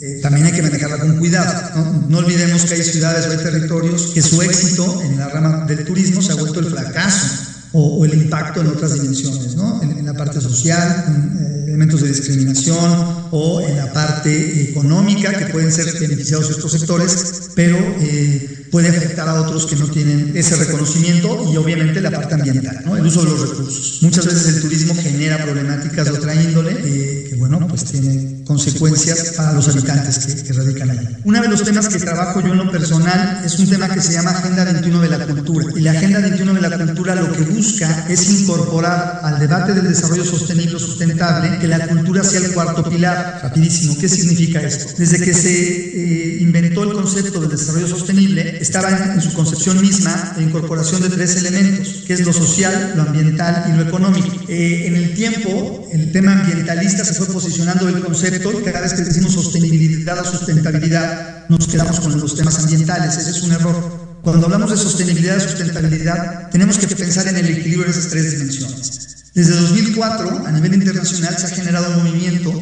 [0.01, 1.77] eh, también hay que manejarla con cuidado.
[1.77, 2.07] ¿no?
[2.09, 2.18] ¿no?
[2.25, 6.23] olvidemos que hay ciudades o hay territorios que su éxito en la rama del turismo
[6.23, 9.83] se ha vuelto el fracaso o, o el impacto en otras dimensiones, ¿no?
[9.83, 15.33] en, en la parte social, en, eh, elementos de discriminación o en la parte económica
[15.33, 20.33] que pueden ser beneficiados estos sectores, pero eh, puede afectar a otros que no tienen
[20.35, 22.97] ese reconocimiento y obviamente la parte ambiental, ¿no?
[22.97, 23.99] el uso de los recursos.
[24.01, 29.35] Muchas veces el turismo genera problemáticas de otra índole eh, que, bueno, pues tiene consecuencias
[29.37, 31.07] para los habitantes que, radican allí.
[31.25, 34.14] Uno de los temas que trabajo yo en lo personal es un tema que se
[34.14, 35.66] llama Agenda 21 de la Cultura.
[35.77, 39.89] Y la Agenda 21 de la Cultura lo que busca es incorporar al debate del
[39.89, 43.41] desarrollo sostenible o sustentable que la cultura sea el cuarto pilar.
[43.43, 44.95] Rapidísimo, ¿qué significa esto?
[44.97, 50.35] Desde que se eh, inventó el concepto del desarrollo sostenible, estaba en, su concepción misma
[50.37, 54.29] la incorporación de tres elementos, que es lo social, lo ambiental y lo económico.
[54.49, 58.95] Eh, en el tiempo, el tema ambientalista se fue posicionando el concepto y cada vez
[58.95, 63.17] que decimos sostenibilidad o sustentabilidad, nos quedamos con los temas ambientales.
[63.17, 64.21] Ese es un error.
[64.23, 68.31] Cuando hablamos de sostenibilidad y sustentabilidad, tenemos que pensar en el equilibrio de esas tres
[68.31, 69.33] dimensiones.
[69.35, 72.53] Desde 2004, a nivel internacional, se ha generado un movimiento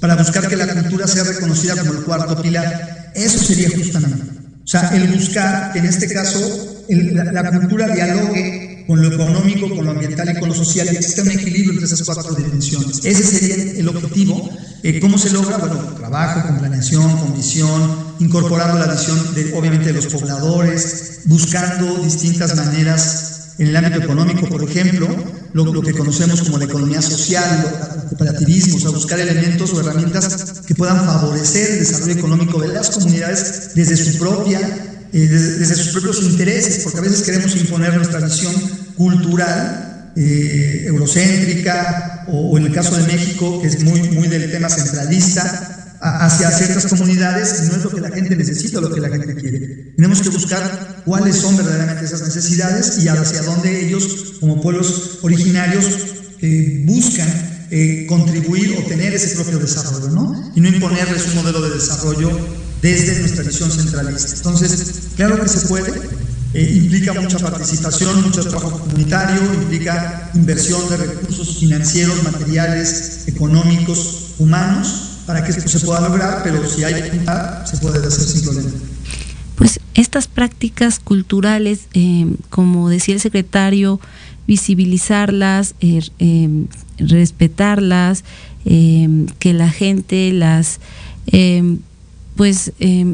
[0.00, 3.12] para buscar que la cultura sea reconocida como el cuarto pilar.
[3.14, 4.35] Eso sería justamente.
[4.66, 6.40] O sea, el buscar que en este caso
[6.88, 11.22] la, cultura dialogue con lo económico, con lo ambiental y con lo social, y exista
[11.22, 13.04] un equilibrio entre esas cuatro dimensiones.
[13.04, 14.50] Ese sería el objetivo.
[14.82, 15.58] Eh, ¿Cómo se logra?
[15.58, 22.02] Bueno, trabajo, con planeación, con visión, incorporando la visión, de, obviamente, de los pobladores, buscando
[22.02, 25.08] distintas maneras en el ámbito económico, por ejemplo,
[25.52, 27.64] lo, que conocemos como la economía social,
[28.02, 32.68] el cooperativismo, o sea, buscar elementos o herramientas que puedan favorecer el desarrollo económico de
[32.68, 34.60] las comunidades desde su propia,
[35.12, 38.54] eh, desde, sus propios intereses, porque a veces queremos imponer nuestra visión
[38.94, 44.50] cultural, eh, eurocéntrica, o, o, en el caso de México, que es muy, muy del
[44.50, 49.08] tema centralista, hacia ciertas comunidades no es lo que la gente necesita lo que la
[49.08, 49.92] gente quiere.
[49.96, 55.84] Tenemos que buscar cuáles son verdaderamente esas necesidades y hacia dónde ellos, como pueblos originarios,
[56.42, 57.28] eh, buscan
[57.70, 60.52] eh, contribuir o tener ese propio desarrollo, ¿no?
[60.54, 62.30] Y no imponerles un modelo de desarrollo
[62.82, 64.36] desde nuestra visión centralista.
[64.36, 65.92] Entonces, claro que se puede,
[66.54, 75.15] eh, implica mucha participación, mucho trabajo comunitario, implica inversión de recursos financieros, materiales, económicos, humanos,
[75.26, 78.70] para que esto se pueda lograr, pero si hay voluntad, se puede hacer sin problema.
[79.56, 84.00] Pues estas prácticas culturales, eh, como decía el secretario,
[84.46, 86.48] visibilizarlas, eh, eh,
[86.98, 88.24] respetarlas,
[88.64, 90.80] que la gente las
[92.34, 92.72] pues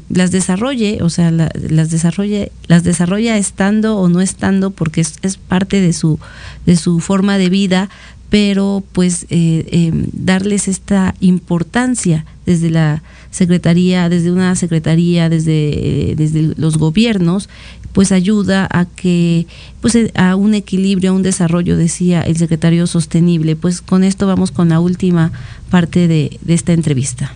[0.08, 5.16] las desarrolle, o sea, la, las desarrolle, las desarrolla estando o no estando, porque es,
[5.20, 6.18] es parte de su,
[6.64, 7.90] de su forma de vida,
[8.32, 16.14] pero pues eh, eh, darles esta importancia desde la secretaría, desde una secretaría, desde, eh,
[16.16, 17.50] desde los gobiernos,
[17.92, 19.46] pues ayuda a que,
[19.82, 23.54] pues a un equilibrio, a un desarrollo, decía el secretario sostenible.
[23.54, 25.30] Pues con esto vamos con la última
[25.68, 27.34] parte de, de esta entrevista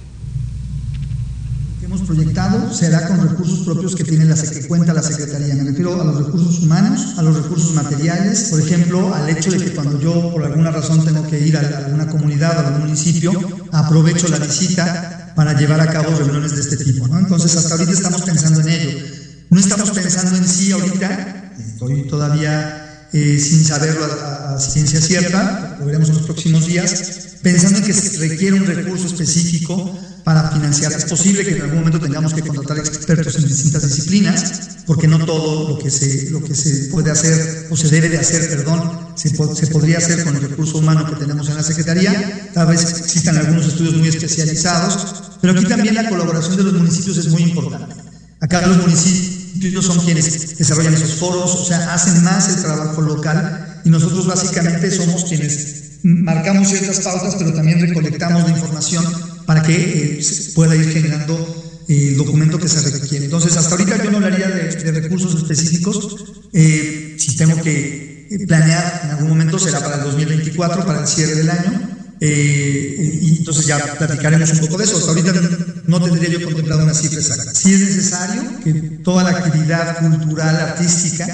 [1.87, 5.55] hemos proyectado será con recursos propios que tiene la que cuenta la Secretaría.
[5.55, 9.59] Me refiero a los recursos humanos, a los recursos materiales, por ejemplo, al hecho de
[9.59, 13.33] que cuando yo por alguna razón tengo que ir a alguna comunidad a algún municipio,
[13.71, 17.07] aprovecho la visita para llevar a cabo reuniones de este tipo.
[17.07, 17.21] ¿no?
[17.21, 18.99] Entonces, hasta ahorita estamos pensando en ello.
[19.51, 25.77] No estamos pensando en sí ahorita, estoy todavía eh, sin saberlo a, a, ciencia cierta,
[25.79, 29.97] lo veremos en los próximos días, pensando en que se requiere un recurso específico
[30.27, 30.93] para financiar.
[30.93, 35.25] Es posible que en algún momento tengamos que contratar expertos en distintas disciplinas, porque no
[35.25, 39.15] todo lo que se, lo que se puede hacer o se debe de hacer, perdón,
[39.15, 42.51] se, po se podría hacer con el recurso humano que tenemos en la Secretaría.
[42.53, 47.19] Tal vez existan algunos estudios muy especializados, pero aquí también la colaboración de los municipios
[47.19, 47.95] es muy importante.
[48.41, 53.81] Acá los municipios son quienes desarrollan esos foros, o sea, hacen más el trabajo local
[53.85, 59.05] y nosotros básicamente somos quienes marcamos ciertas pautas, pero también recolectamos la información
[59.47, 60.21] para que eh,
[60.55, 61.35] pueda ir generando
[61.89, 63.27] eh, el documento que se requiere.
[63.27, 66.17] Entonces, hasta ahorita yo no hablaría de, recursos específicos.
[66.53, 71.35] Eh, si tengo que planear en algún momento, será para el 2024, para el cierre
[71.35, 71.93] del año.
[72.19, 74.97] Y entonces ya platicaremos un poco de eso.
[74.97, 75.33] Hasta ahorita
[75.87, 77.55] no tendría yo contemplado una cifra exacta.
[77.55, 78.73] Si es necesario que
[79.05, 81.27] toda la actividad cultural, artística,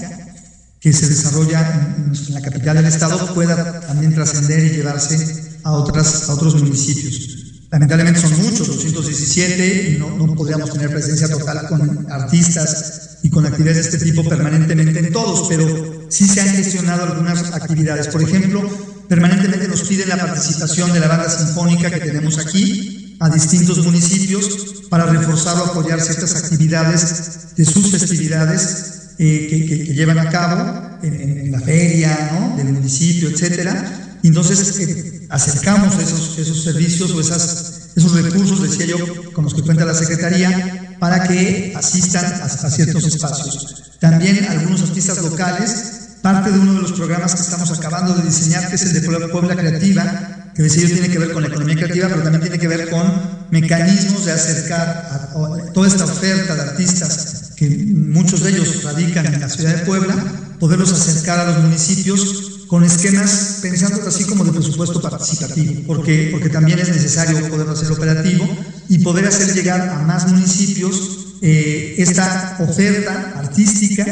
[0.83, 1.61] que se desarrolla
[1.97, 7.42] en la capital del estado pueda también trascender y llevarse a, otras, a otros municipios.
[7.73, 13.91] Lamentablemente son muchos, 217, y no, podríamos tener presencia total con artistas y con actividades
[13.91, 18.09] de este tipo permanentemente en todos, pero sí se han gestionado algunas actividades.
[18.09, 18.61] Por ejemplo,
[19.09, 24.85] permanentemente nos piden la participación de la banda sinfónica que tenemos aquí a distintos municipios
[24.91, 31.51] para reforzar o apoyar ciertas actividades de sus festividades eh, que, llevan a cabo en,
[31.51, 32.57] la feria ¿no?
[32.59, 34.19] del municipio, etcétera.
[34.23, 39.85] Entonces eh, acercamos esos, esos servicios o esos recursos, decía yo, con los que cuenta
[39.87, 43.97] la Secretaría, para que asistan a, ciertos espacios.
[43.99, 48.69] También algunos artistas locales, parte de uno de los programas que estamos acabando de diseñar,
[48.69, 51.77] que es el de Puebla Creativa, que decía yo tiene que ver con la economía
[51.77, 53.03] creativa, pero también tiene que ver con
[53.51, 59.41] mecanismos de acercar a toda esta oferta de artistas, que muchos de ellos radican en
[59.41, 60.15] la ciudad de Puebla,
[60.61, 66.49] poderlos acercar a los municipios con esquemas pensando así como de presupuesto participativo, porque, porque
[66.49, 68.49] también es necesario poder hacer operativo
[68.89, 74.07] y poder hacer llegar a más municipios eh, esta oferta artística,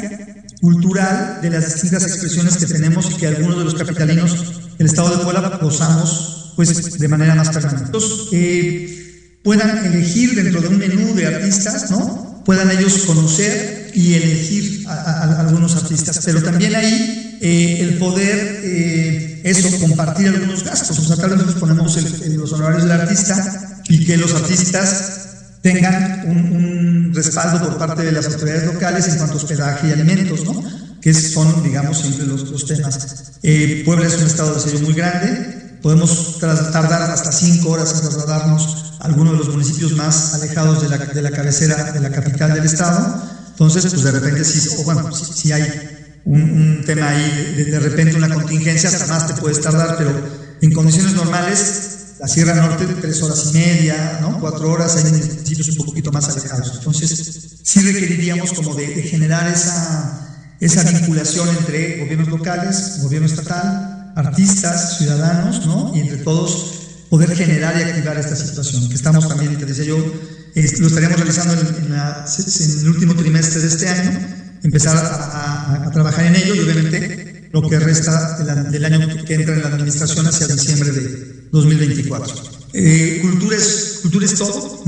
[0.60, 5.16] cultural de las distintas expresiones que tenemos y que algunos de los capitalinos del Estado
[5.16, 7.98] de Puebla gozamos pues, de manera más permanente.
[8.32, 12.42] Eh, puedan elegir dentro de un menú de artistas, ¿no?
[12.44, 19.40] puedan ellos conocer y elegir a algunos artistas, pero también ahí eh, el poder, eh,
[19.44, 20.98] eso, compartir algunos gastos.
[20.98, 21.96] O sea, tal vez nos ponemos
[22.36, 25.20] los honorarios del artista y que los artistas
[25.62, 30.44] tengan un, respaldo por parte de las autoridades locales en cuanto a hospedaje y alimentos,
[30.44, 30.62] ¿no?
[31.00, 33.32] Que son, digamos, siempre los, temas.
[33.42, 38.00] Eh, Puebla es un estado de sello muy grande, podemos tardar hasta cinco horas en
[38.02, 42.10] trasladarnos a alguno de los municipios más alejados de la, de la cabecera, de la
[42.10, 43.22] capital del estado.
[43.50, 45.89] Entonces, pues de repente sí, o bueno, sí hay
[46.24, 50.12] un, tema ahí, de, de, repente una contingencia, hasta más te puedes tardar, pero
[50.60, 54.38] en condiciones normales, la Sierra Norte, tres horas y media, ¿no?
[54.40, 56.72] cuatro horas, hay municipios un poquito más alejados.
[56.76, 64.98] Entonces, sí requeriríamos como de, generar esa, esa vinculación entre gobiernos locales, gobierno estatal, artistas,
[64.98, 65.92] ciudadanos, ¿no?
[65.94, 66.76] Y entre todos
[67.08, 71.54] poder generar y activar esta situación, que estamos también, te decía yo, lo estaríamos realizando
[71.54, 77.48] en, en el último trimestre de este año, empezar a, trabajar en ello y obviamente
[77.52, 78.38] lo que resta
[78.70, 82.34] del, año que entra en la administración hacia diciembre de 2024.
[82.72, 84.84] Eh, cultura, es, cultura es todo.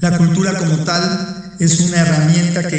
[0.00, 2.76] La cultura como tal es una herramienta que,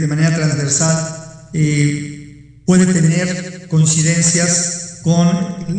[0.00, 5.28] de manera transversal eh, puede tener coincidencias con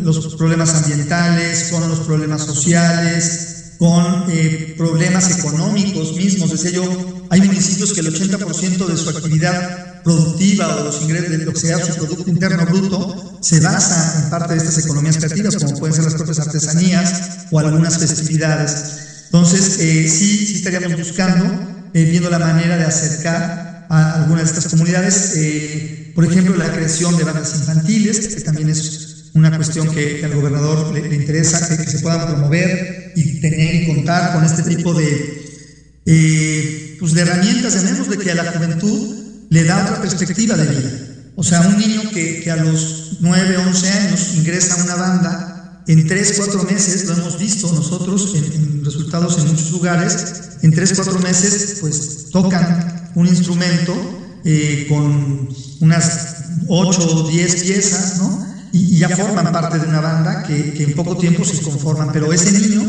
[0.04, 6.50] los problemas ambientales, con los problemas sociales, con eh, problemas económicos mismos.
[6.50, 11.52] Desde ello, hay municipios que el 80% de su actividad productiva o los ingresos lo
[11.52, 15.78] que sea su Producto Interno Bruto se basa en parte de estas economías creativas, como
[15.78, 19.24] pueden ser las propias artesanías o algunas festividades.
[19.26, 24.48] Entonces, eh, sí, sí estaríamos buscando, eh, viendo la manera de acercar a algunas de
[24.48, 29.90] estas comunidades, eh, por ejemplo, la creación de bandas infantiles, que también es una cuestión
[29.90, 34.62] que, al gobernador le, interesa, que, se puedan promover y tener y contar con este
[34.62, 40.66] tipo de, pues de herramientas, de que a la juventud le da otra perspectiva de
[40.66, 40.90] vida.
[41.36, 45.58] O sea, un niño que, que a los 9, 11 años ingresa a una banda,
[45.88, 50.92] en 3, 4 meses, lo hemos visto nosotros en, resultados en muchos lugares, en 3,
[50.94, 53.94] 4 meses pues tocan un instrumento
[54.44, 55.48] eh, con
[55.80, 56.36] unas
[56.68, 58.46] 8 o 10 piezas, ¿no?
[58.72, 62.32] Y, ya forman parte de una banda que, que en poco tiempo se conforman, pero
[62.34, 62.82] ese niño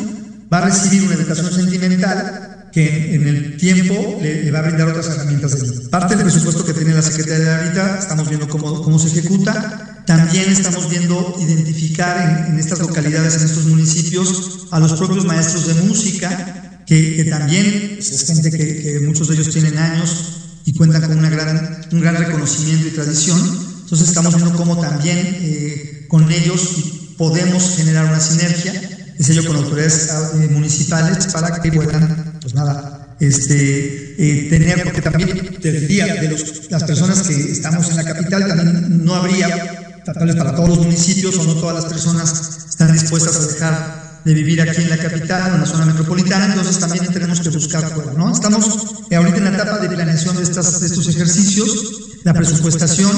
[0.52, 5.08] va a recibir una educación sentimental que en el tiempo le, va a brindar otras
[5.08, 5.90] herramientas de.
[5.90, 10.04] Parte del presupuesto que tiene la Secretaría de ahorita, estamos viendo cómo, cómo se ejecuta.
[10.06, 15.74] También estamos viendo identificar en, estas localidades, en estos municipios, a los propios maestros de
[15.84, 21.30] música, que, también es gente que, muchos de ellos tienen años y cuentan con una
[21.30, 23.40] gran, un gran reconocimiento y tradición.
[23.82, 28.74] Entonces estamos viendo cómo también eh, con ellos podemos generar una sinergia,
[29.18, 30.10] es ello con autoridades
[30.40, 36.36] eh, municipales, para que puedan pues nada, este, eh, tener, porque también te diría, de
[36.70, 41.38] las personas que estamos en la capital, también no habría, tal para todos los municipios
[41.38, 45.54] o no todas las personas están dispuestas a dejar de vivir aquí en la capital,
[45.56, 48.32] en la zona metropolitana, entonces también tenemos que buscar fuera, ¿no?
[48.32, 53.12] Estamos eh, ahorita en la etapa de planeación de, de estos ejercicios, la presupuestación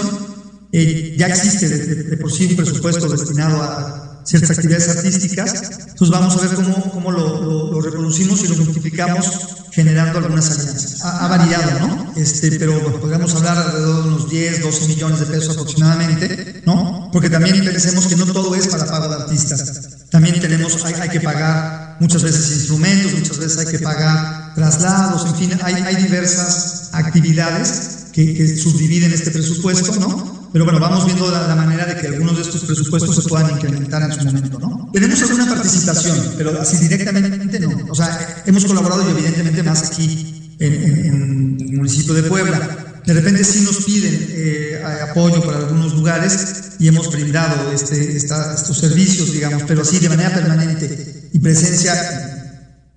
[0.71, 5.53] eh, ya existe de, por sí un presupuesto destinado a ciertas actividades artísticas,
[5.87, 9.29] entonces vamos a ver cómo, cómo lo, lo, reproducimos y lo multiplicamos
[9.71, 11.01] generando algunas alianzas.
[11.03, 12.13] Ha, variado, ¿no?
[12.15, 17.09] Este, pero bueno, podríamos hablar alrededor de unos 10, 12 millones de pesos aproximadamente, ¿no?
[17.11, 20.07] Porque también pensemos que no todo es para pago de artistas.
[20.09, 25.25] También tenemos, hay, hay que pagar muchas veces instrumentos, muchas veces hay que pagar traslados,
[25.25, 30.40] en fin, hay, hay diversas actividades que, subdividen este presupuesto, ¿no?
[30.53, 34.03] Pero bueno, vamos viendo la, manera de que algunos de estos presupuestos se puedan incrementar
[34.03, 34.89] en su momento, ¿no?
[34.91, 37.69] Tenemos alguna participación, pero así directamente no.
[37.89, 43.01] O sea, hemos colaborado y evidentemente más aquí en, el municipio de Puebla.
[43.05, 48.77] De repente sí nos piden eh, apoyo para algunos lugares y hemos brindado este, estos
[48.77, 51.93] servicios, digamos, pero así de manera permanente y presencia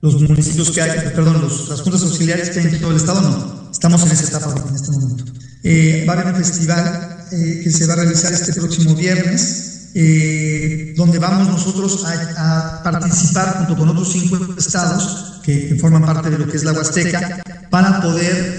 [0.01, 3.71] los municipios que hay, perdón, las juntas auxiliares que hay en todo el estado, no.
[3.71, 5.25] Estamos en esa etapa en este momento.
[5.63, 9.91] Eh, va a haber un festival eh, que se va a realizar este próximo viernes,
[9.95, 16.39] eh, donde vamos nosotros a, participar junto con otros cinco estados que, forman parte de
[16.39, 18.59] lo que es la Huasteca, para poder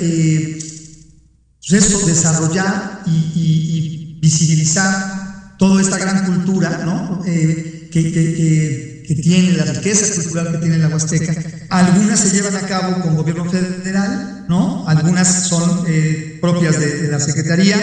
[1.59, 7.21] pues desarrollar y, visibilizar toda esta gran cultura ¿no?
[7.23, 11.33] que, que que tiene, la riqueza cultural que tiene la Huasteca.
[11.69, 14.87] Algunas se llevan a cabo con gobierno federal, ¿no?
[14.87, 17.77] Algunas son eh, propias de, la Secretaría.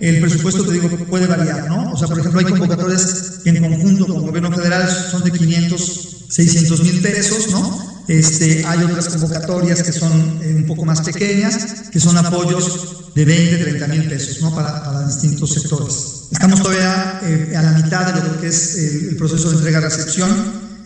[0.00, 1.92] El presupuesto, te digo, puede variar, ¿no?
[1.92, 6.26] O sea, por ejemplo, hay convocatorias que en conjunto con gobierno federal son de 500,
[6.28, 7.88] 600 mil pesos, ¿no?
[8.08, 13.24] Este, hay otras convocatorias que son eh, un poco más pequeñas, que son apoyos de
[13.24, 14.54] 20, 30 mil pesos, ¿no?
[14.54, 16.18] Para, para distintos sectores.
[16.30, 20.30] Estamos todavía eh, a la mitad de lo que es el, proceso de entrega-recepción.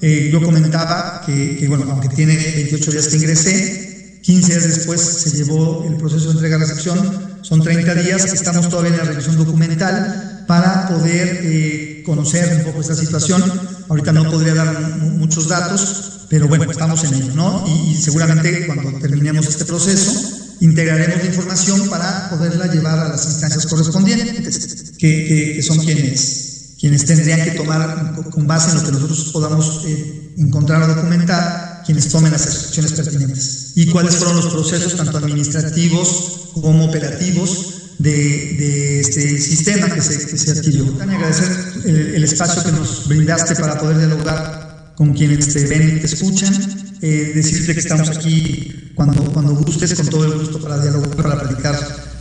[0.01, 5.31] Eh, yo comentaba que, bueno, aunque tiene 28 días que ingresé, 15 días después se
[5.37, 10.89] llevó el proceso de entrega-recepción, son 30 días, estamos todavía en la revisión documental para
[10.89, 13.43] poder eh, conocer un poco esta situación.
[13.89, 17.65] Ahorita no podría dar muchos datos, pero bueno, estamos en ello, ¿no?
[17.67, 23.67] y seguramente cuando terminemos este proceso, integraremos la información para poderla llevar a las instancias
[23.67, 29.83] correspondientes, que, son quienes, quienes tendrían que tomar, con base en lo que nosotros podamos
[29.87, 33.73] eh, encontrar o documentar, quienes tomen las acciones pertinentes.
[33.75, 40.37] Y cuáles fueron los procesos, tanto administrativos como operativos, de, este sistema que se, que
[40.37, 40.85] se adquirió.
[41.01, 41.51] Agradecer
[41.85, 46.07] el, el, espacio que nos brindaste para poder dialogar con quienes te ven y te
[46.07, 46.55] escuchan.
[47.01, 51.41] Eh, decirte que estamos aquí cuando, cuando gustes, con todo el gusto para dialogar, para
[51.41, 51.77] platicar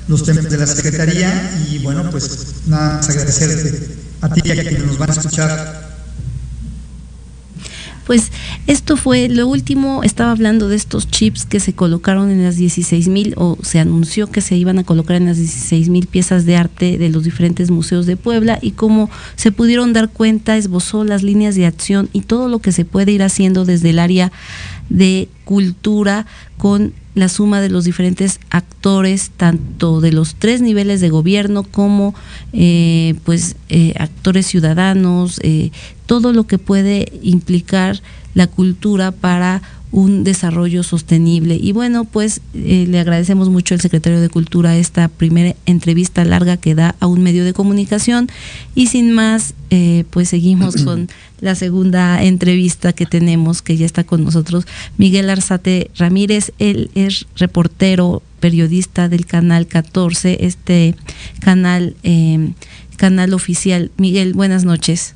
[0.08, 4.56] los temas de la Secretaría y bueno, pues nada más agradecerte a ti y a
[4.56, 5.81] quienes nos van a escuchar
[8.06, 8.32] pues
[8.68, 13.08] esto fue lo último, estaba hablando de estos chips que se colocaron en las 16
[13.08, 16.56] mil o se anunció que se iban a colocar en las 16 mil piezas de
[16.56, 21.24] arte de los diferentes museos de Puebla y cómo se pudieron dar cuenta, esbozó las
[21.24, 24.32] líneas de acción y todo lo que se puede ir haciendo desde el área
[24.90, 26.26] de cultura
[26.58, 32.16] con la suma de los diferentes actores, tanto de los tres niveles de gobierno como
[32.54, 35.72] eh, pues eh, actores ciudadanos, eh,
[36.06, 38.02] todo lo que puede implicar
[38.34, 41.58] la cultura para un desarrollo sostenible.
[41.62, 46.58] Y bueno, pues eh, le agradecemos mucho al secretario de Cultura esta primera entrevista larga
[46.58, 48.30] que da a un medio de comunicación.
[48.74, 51.10] Y sin más, eh, pues seguimos con
[51.42, 54.66] la segunda entrevista que tenemos, que ya está con nosotros
[54.98, 56.54] Miguel Arzate Ramírez.
[56.58, 60.96] Él es reportero, periodista del Canal 14, este
[61.42, 62.54] canal, eh,
[62.96, 63.92] canal oficial.
[63.98, 65.16] Miguel, buenas noches.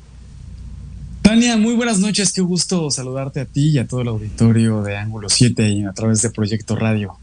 [1.26, 4.96] Tania, muy buenas noches, qué gusto saludarte a ti y a todo el auditorio de
[4.96, 7.18] Ángulo 7 y a través de Proyecto Radio.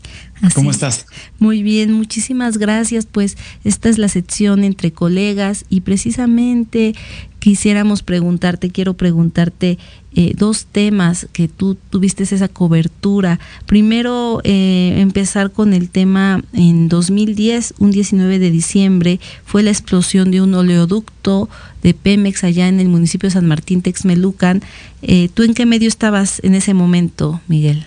[0.55, 1.05] ¿Cómo estás?
[1.39, 3.05] Muy bien, muchísimas gracias.
[3.05, 6.95] Pues esta es la sección entre colegas y precisamente
[7.39, 9.77] quisiéramos preguntarte, quiero preguntarte
[10.16, 13.39] eh, dos temas que tú tuviste esa cobertura.
[13.66, 20.30] Primero, eh, empezar con el tema en 2010, un 19 de diciembre, fue la explosión
[20.32, 21.49] de un oleoducto
[21.82, 24.61] de Pemex allá en el municipio de San Martín, Texmelucan.
[25.01, 27.86] Eh, ¿Tú en qué medio estabas en ese momento, Miguel?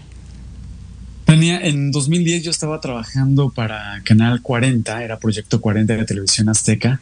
[1.24, 7.00] Tania, en 2010 yo estaba trabajando para Canal 40, era Proyecto 40 de Televisión Azteca,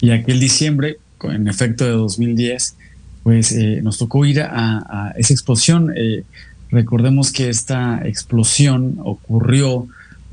[0.00, 2.76] y aquel diciembre, en efecto de 2010,
[3.22, 5.92] pues eh, nos tocó ir a, esa explosión.
[5.96, 6.24] Eh,
[6.70, 9.86] recordemos que esta explosión ocurrió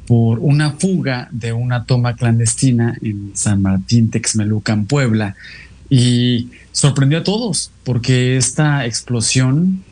[0.07, 5.35] por una fuga de una toma clandestina en San Martín, Texmelucan, Puebla,
[5.89, 9.83] y sorprendió a todos porque esta explosión,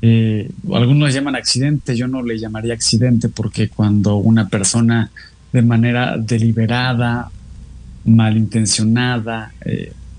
[0.00, 5.10] eh, algunos llaman accidente, yo no le llamaría accidente porque cuando una persona
[5.52, 7.30] de manera deliberada,
[8.04, 9.52] malintencionada,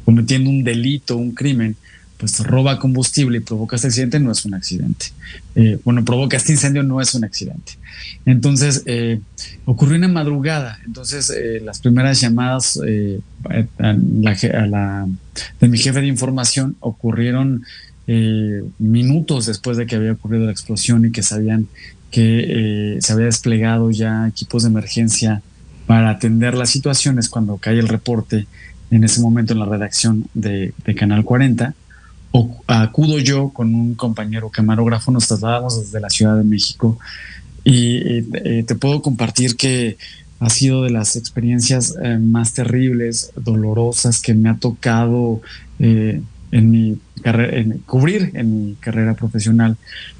[0.06, 1.76] cometiendo un delito, un crimen,
[2.20, 5.05] pues roba combustible y provoca este accidente, no es un accidente.
[5.55, 7.74] Eh, bueno, provoca este incendio, no es un accidente.
[8.26, 9.22] Entonces, eh,
[9.63, 10.80] ocurrió una madrugada.
[10.86, 12.78] Entonces, eh, las primeras llamadas
[13.78, 15.07] la,
[15.61, 17.63] de mi jefe de información ocurrieron
[18.80, 21.67] minutos después de que había ocurrido la explosión y que sabían
[22.09, 25.43] que se había desplegado ya equipos de emergencia
[25.86, 28.47] para atender las situaciones cuando cae el reporte
[28.91, 31.76] en ese momento en la redacción de, Canal 40.
[32.68, 37.00] Acudo yo con un compañero camarógrafo, nos trasladamos desde la Ciudad de México
[37.64, 37.98] y
[38.34, 39.98] eh, te puedo compartir que
[40.40, 45.42] ha sido de las experiencias eh, más terribles, dolorosas que me ha tocado
[45.80, 46.22] eh,
[46.52, 49.78] en mi carrera, cubrir en mi carrera profesional,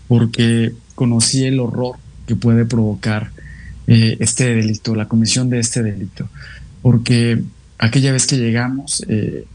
[0.08, 1.98] porque conocí el horror
[2.28, 3.32] que puede provocar
[3.88, 6.30] este delito, la comisión de este delito,
[6.84, 7.42] porque
[7.80, 9.04] aquella vez que llegamos,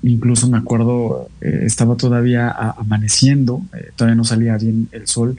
[0.02, 3.62] incluso me acuerdo, estaba todavía amaneciendo,
[3.96, 5.38] todavía no salía bien el sol,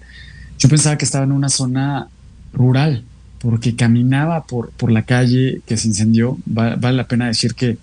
[0.60, 2.08] yo pensaba que estaba en una zona
[2.54, 3.04] rural,
[3.40, 6.38] porque caminaba por, por la calle que se incendió.
[6.46, 7.78] vale la pena decir que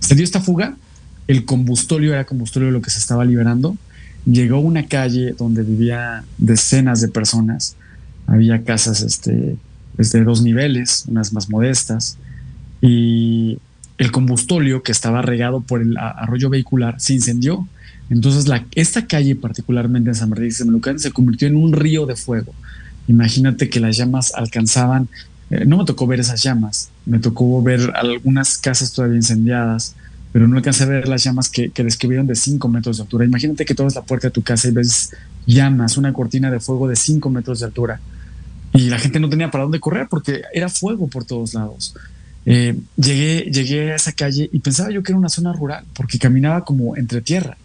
[0.00, 0.76] se dio esta fuga,
[1.28, 3.76] el combustóleo era combustóleo lo que se estaba liberando.
[4.26, 7.76] Llegó a una calle donde vivía decenas de personas.
[8.26, 9.56] Había casas este,
[9.96, 12.18] pues, de dos niveles, unas más modestas.
[12.80, 13.58] Y
[13.98, 17.66] el combustóleo que estaba regado por el arroyo vehicular se incendió.
[18.10, 22.52] Entonces, esta calle, particularmente en San Bernardino de se convirtió en un río de fuego.
[23.08, 25.08] Imagínate que las llamas alcanzaban,
[25.50, 29.94] eh, no me tocó ver esas llamas, me tocó ver algunas casas todavía incendiadas,
[30.32, 33.24] pero no alcancé a ver las llamas que, que describieron de 5 metros de altura.
[33.24, 35.10] Imagínate que tú la puerta de tu casa y ves
[35.46, 38.00] llamas, una cortina de fuego de 5 metros de altura.
[38.72, 41.94] Y la gente no tenía para dónde correr porque era fuego por todos lados.
[42.46, 46.18] Eh, llegué, llegué a esa calle y pensaba yo que era una zona rural porque
[46.18, 47.56] caminaba como entre tierra.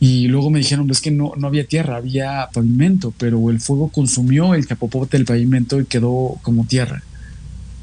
[0.00, 3.88] Y luego me dijeron, pues que no, no había tierra, había pavimento, pero el fuego
[3.88, 7.02] consumió el capopote del pavimento y quedó como tierra.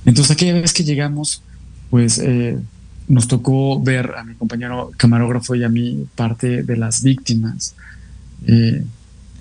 [0.06, 1.44] Entonces aquella vez que llegamos,
[1.90, 2.58] pues eh,
[3.08, 7.76] nos tocó ver a mi compañero camarógrafo y a mí parte de las víctimas.
[8.46, 8.84] Eh,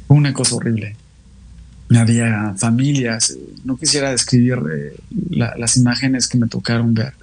[0.09, 0.97] una cosa horrible.
[1.97, 4.97] Había familias, no quisiera describir eh,
[5.31, 7.15] las imágenes que me tocaron ver,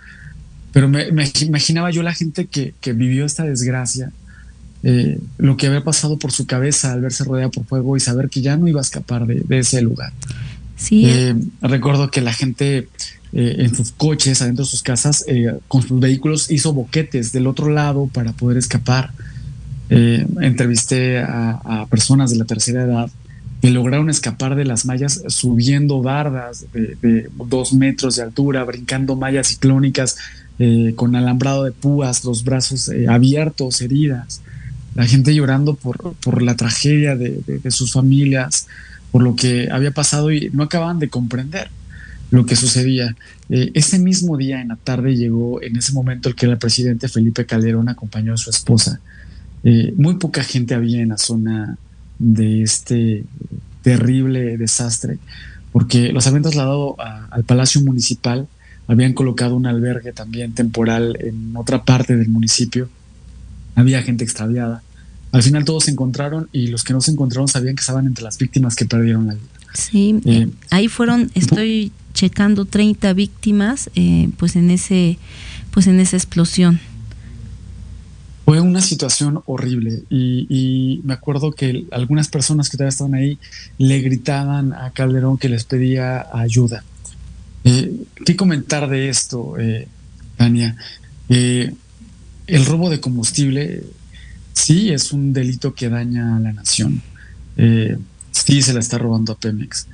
[0.72, 1.08] pero me,
[1.42, 4.12] imaginaba yo la gente que, que vivió esta desgracia
[4.88, 8.30] eh, lo que había pasado por su cabeza al verse rodeada por fuego y saber
[8.30, 10.14] que ya no iba a escapar de, ese lugar.
[10.76, 11.06] Sí.
[11.08, 12.88] Eh, recuerdo que la gente
[13.34, 15.26] eh, en sus coches, adentro de sus casas,
[15.68, 19.10] con sus vehículos, hizo boquetes del otro lado para poder escapar.
[19.90, 23.10] entrevisté a, personas de la tercera edad
[23.72, 30.18] lograron escapar de las mallas subiendo bardas de, dos metros de altura, brincando mallas ciclónicas
[30.96, 34.42] con alambrado de púas, los brazos abiertos, heridas
[34.96, 38.68] la gente llorando por, por la tragedia de, sus familias,
[39.12, 41.70] por lo que había pasado y no acababan de comprender
[42.32, 43.16] lo que sucedía.
[43.50, 47.10] Eh, ese mismo día en la tarde llegó en ese momento el que el presidente
[47.10, 49.02] Felipe Calderón acompañó a su esposa.
[49.66, 51.78] Eh, muy poca gente había en la zona
[52.20, 53.26] de este
[53.82, 55.18] terrible desastre,
[55.72, 58.48] porque los habían trasladado al Palacio Municipal,
[58.88, 62.90] habían colocado un albergue también temporal en otra parte del municipio
[63.76, 64.82] había gente extraviada.
[65.32, 68.24] Al final todos se encontraron y los que no se encontraron sabían que estaban entre
[68.24, 69.46] las víctimas que perdieron la vida.
[69.74, 75.18] Sí, eh, ahí fueron, estoy checando 30 víctimas, eh, pues en ese,
[75.72, 76.80] pues en esa explosión.
[78.46, 83.40] Fue una situación horrible y, me acuerdo que algunas personas que todavía estaban ahí
[83.78, 86.84] le gritaban a Calderón que les pedía ayuda.
[87.64, 87.92] Eh,
[88.24, 89.56] ¿Qué comentar de esto,
[90.38, 90.76] Tania?
[91.28, 93.84] el robo de combustible
[94.56, 97.02] sí es un delito que daña a la nación.
[97.58, 97.98] Eh,
[98.32, 99.88] sí se la está robando a Pemex.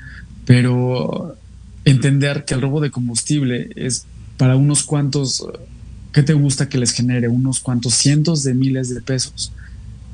[0.46, 1.36] Pero
[1.84, 4.06] entender que el robo de combustible es
[4.38, 5.46] para unos cuantos,
[6.12, 7.28] ¿qué te gusta que les genere?
[7.28, 9.52] Unos cuantos cientos de miles de pesos.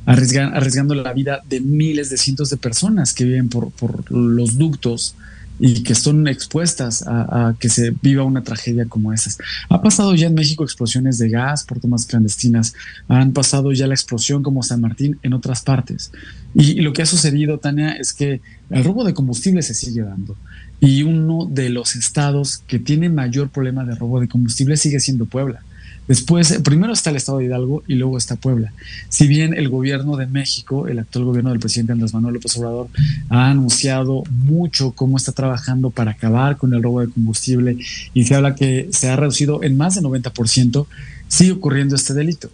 [0.06, 3.72] arriesgando la vida de miles de cientos de personas que viven por,
[4.10, 5.16] los ductos
[5.60, 9.38] y que son expuestas a, que se viva una tragedia como esas.
[9.70, 12.74] Ha pasado ya en México explosiones de gas por tomas clandestinas,
[13.08, 16.12] han pasado ya la explosión como San Martín en otras partes.
[16.54, 18.39] Y, lo que ha sucedido, Tania, es que
[18.70, 20.38] el robo de combustible se sigue dando.
[20.80, 25.26] Y uno de los estados que tiene mayor problema de robo de combustible sigue siendo
[25.26, 25.64] Puebla.
[26.08, 28.72] Después, primero está el estado de Hidalgo y luego está Puebla.
[29.10, 32.88] Si bien el gobierno de México, el actual gobierno del presidente Andrés Manuel López Obrador,
[33.30, 37.78] ha anunciado mucho cómo está trabajando para acabar con el robo de combustible
[38.14, 40.88] y se habla que se ha reducido en más del 90%,
[41.28, 42.49] sigue ocurriendo este delito.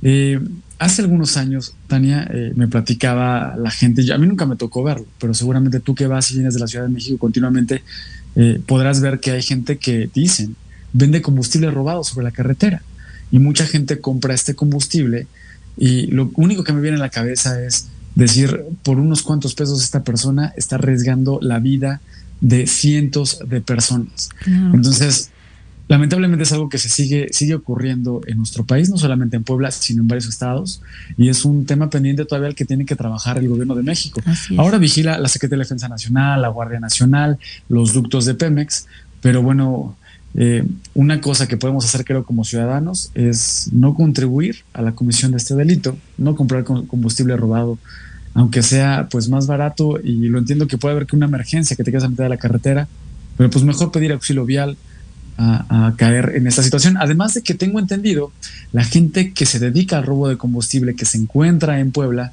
[0.00, 0.40] Eh,
[0.78, 5.06] hace algunos años, Tania, eh, me platicaba la gente, a mí nunca me tocó verlo,
[5.20, 7.82] pero seguramente tú que vas y vienes de la Ciudad de México continuamente,
[8.36, 10.56] eh, podrás ver que hay gente que dicen
[10.92, 12.82] vende combustible robado sobre la carretera.
[13.30, 15.26] Y mucha gente compra este combustible
[15.76, 19.82] y lo único que me viene a la cabeza es decir, por unos cuantos pesos
[19.82, 22.00] esta persona está arriesgando la vida
[22.40, 24.30] de cientos de personas.
[24.46, 25.30] Entonces,
[25.88, 29.70] lamentablemente es algo que se sigue, sigue ocurriendo en nuestro país, no solamente en Puebla,
[29.70, 30.82] sino en varios estados,
[31.16, 34.20] y es un tema pendiente todavía al que tiene que trabajar el gobierno de México.
[34.56, 38.86] Ahora vigila la Secretaría de Defensa Nacional, la Guardia Nacional, los ductos de Pemex,
[39.20, 39.96] pero bueno,
[40.34, 40.64] eh,
[40.94, 45.38] una cosa que podemos hacer creo como ciudadanos es no contribuir a la comisión de
[45.38, 47.78] este delito, no comprar combustible robado,
[48.34, 51.84] aunque sea pues más barato y lo entiendo que puede haber que una emergencia que
[51.84, 52.88] te quedas a mitad de la carretera,
[53.36, 54.76] pero pues mejor pedir auxilio vial,
[55.38, 56.96] a, caer en esta situación.
[56.98, 58.32] Además de que tengo entendido,
[58.72, 62.32] la gente que se dedica al robo de combustible, que se encuentra en Puebla,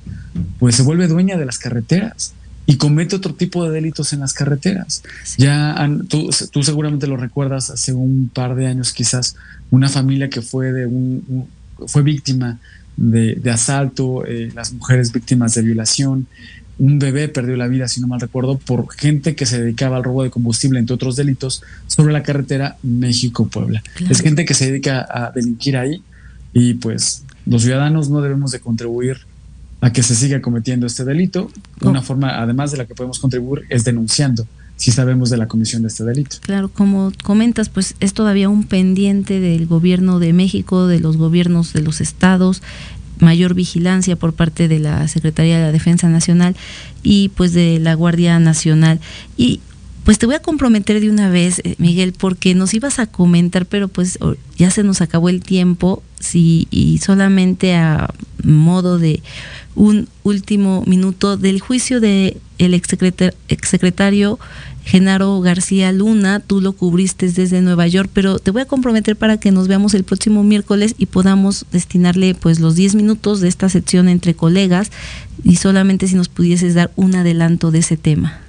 [0.60, 2.34] pues se vuelve dueña de las carreteras
[2.66, 5.04] y comete otro tipo de delitos en las carreteras.
[5.38, 5.76] Ya
[6.10, 6.32] tú,
[6.64, 9.36] seguramente lo recuerdas hace un par de años quizás
[9.70, 11.48] una familia que fue de un,
[11.88, 12.60] fue víctima
[12.98, 16.28] de, asalto, eh, las mujeres víctimas de violación,
[16.78, 20.04] un bebé perdió la vida, si no mal recuerdo, por gente que se dedicaba al
[20.04, 23.82] robo de combustible, entre otros delitos, sobre la carretera México-Puebla.
[24.10, 26.02] Es gente que se dedica a delinquir ahí
[26.54, 29.20] y pues los ciudadanos no debemos de contribuir
[29.86, 31.52] a que se siga cometiendo este delito.
[31.82, 35.84] Una forma, además de la que podemos contribuir, es denunciando si sabemos de la comisión
[35.84, 36.38] de este delito.
[36.42, 41.72] Claro, como comentas, pues es todavía un pendiente del gobierno de México, de los gobiernos
[41.72, 42.64] de los estados,
[43.20, 46.56] mayor vigilancia por parte de la Secretaría de la Defensa Nacional
[47.04, 49.00] y pues de la Guardia Nacional.
[49.38, 49.60] Y
[50.04, 53.68] pues te voy a comprometer de una vez, eh, Miguel, porque nos ibas a comentar,
[53.68, 54.18] pero pues
[54.58, 58.14] ya se nos acabó el tiempo, sí, y solamente a
[58.44, 59.22] modo de
[59.76, 64.40] un último minuto del juicio de exsecretario
[64.86, 69.38] Genaro García Luna, tú lo cubriste desde Nueva York, pero te voy a comprometer para
[69.38, 73.68] que nos veamos el próximo miércoles y podamos destinarle pues los 10 minutos de esta
[73.68, 74.92] sección entre colegas
[75.44, 78.40] y solamente si nos pudieses dar un adelanto de ese tema.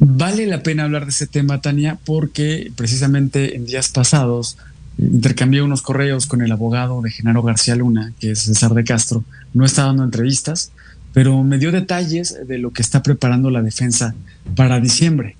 [0.00, 4.56] Vale la pena hablar de ese tema, Tania, porque precisamente en días pasados
[4.98, 9.24] intercambié unos correos con el abogado de Genaro García Luna, que es César de Castro.
[9.54, 10.72] No está dando entrevistas,
[11.12, 14.14] pero me dio detalles de lo que está preparando la defensa
[14.54, 15.36] para diciembre.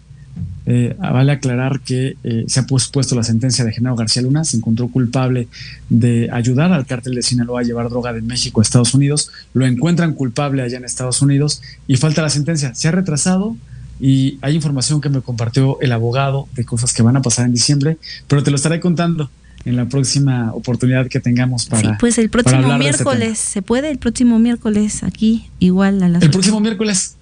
[0.67, 4.57] Eh, vale aclarar que eh, se ha pospuesto la sentencia de Genaro García Luna, se
[4.57, 5.49] encontró culpable
[5.89, 9.67] de ayudar al cártel de Sinaloa a llevar droga de México a Estados Unidos, lo
[9.67, 12.75] encuentran culpable allá en Estados Unidos y falta la sentencia.
[12.75, 13.57] Se ha retrasado
[13.99, 17.53] y hay información que me compartió el abogado de cosas que van a pasar en
[17.53, 17.99] diciembre,
[18.29, 19.31] pero te lo estaré contando
[19.65, 21.83] en la próxima oportunidad que tengamos para.
[21.83, 23.91] Sí, pues el próximo este miércoles, ¿se puede?
[23.91, 26.23] El próximo miércoles aquí, igual a las.
[26.23, 27.17] El próximo miércoles.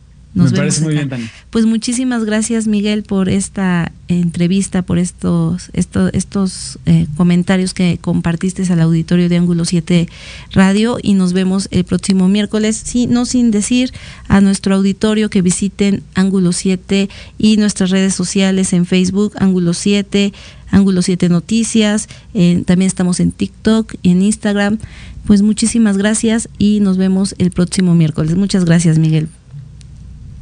[0.45, 1.30] Me parece muy bien, Tania.
[1.51, 8.62] Pues muchísimas gracias, Miguel, por esta entrevista, por estos, estos, estos eh, comentarios que compartiste
[8.72, 10.09] al auditorio de Ángulo 7
[10.53, 12.80] Radio y nos vemos el próximo miércoles.
[12.82, 13.93] Sí, no sin decir
[14.28, 17.09] a nuestro auditorio que visiten Ángulo 7
[17.39, 20.32] y nuestras redes sociales en Facebook, Ángulo 7,
[20.70, 24.78] Ángulo 7 Noticias, también estamos en TikTok y en Instagram.
[25.26, 28.34] Pues muchísimas gracias y nos vemos el próximo miércoles.
[28.34, 29.28] Muchas gracias, Miguel.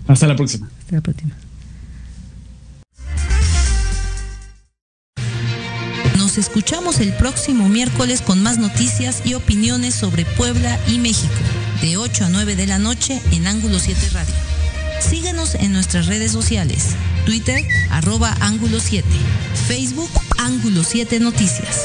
[0.09, 0.69] Hasta la próxima.
[0.81, 1.35] Hasta la próxima.
[6.17, 11.35] Nos escuchamos el próximo miércoles con más noticias y opiniones sobre Puebla y México,
[11.81, 14.35] de 8 a 9 de la noche en Ángulo 7 Radio.
[15.01, 16.97] Síguenos en nuestras redes sociales,
[17.27, 19.07] Twitter, arroba Ángulo 7,
[19.69, 21.85] Facebook, Ángulo 7 Noticias.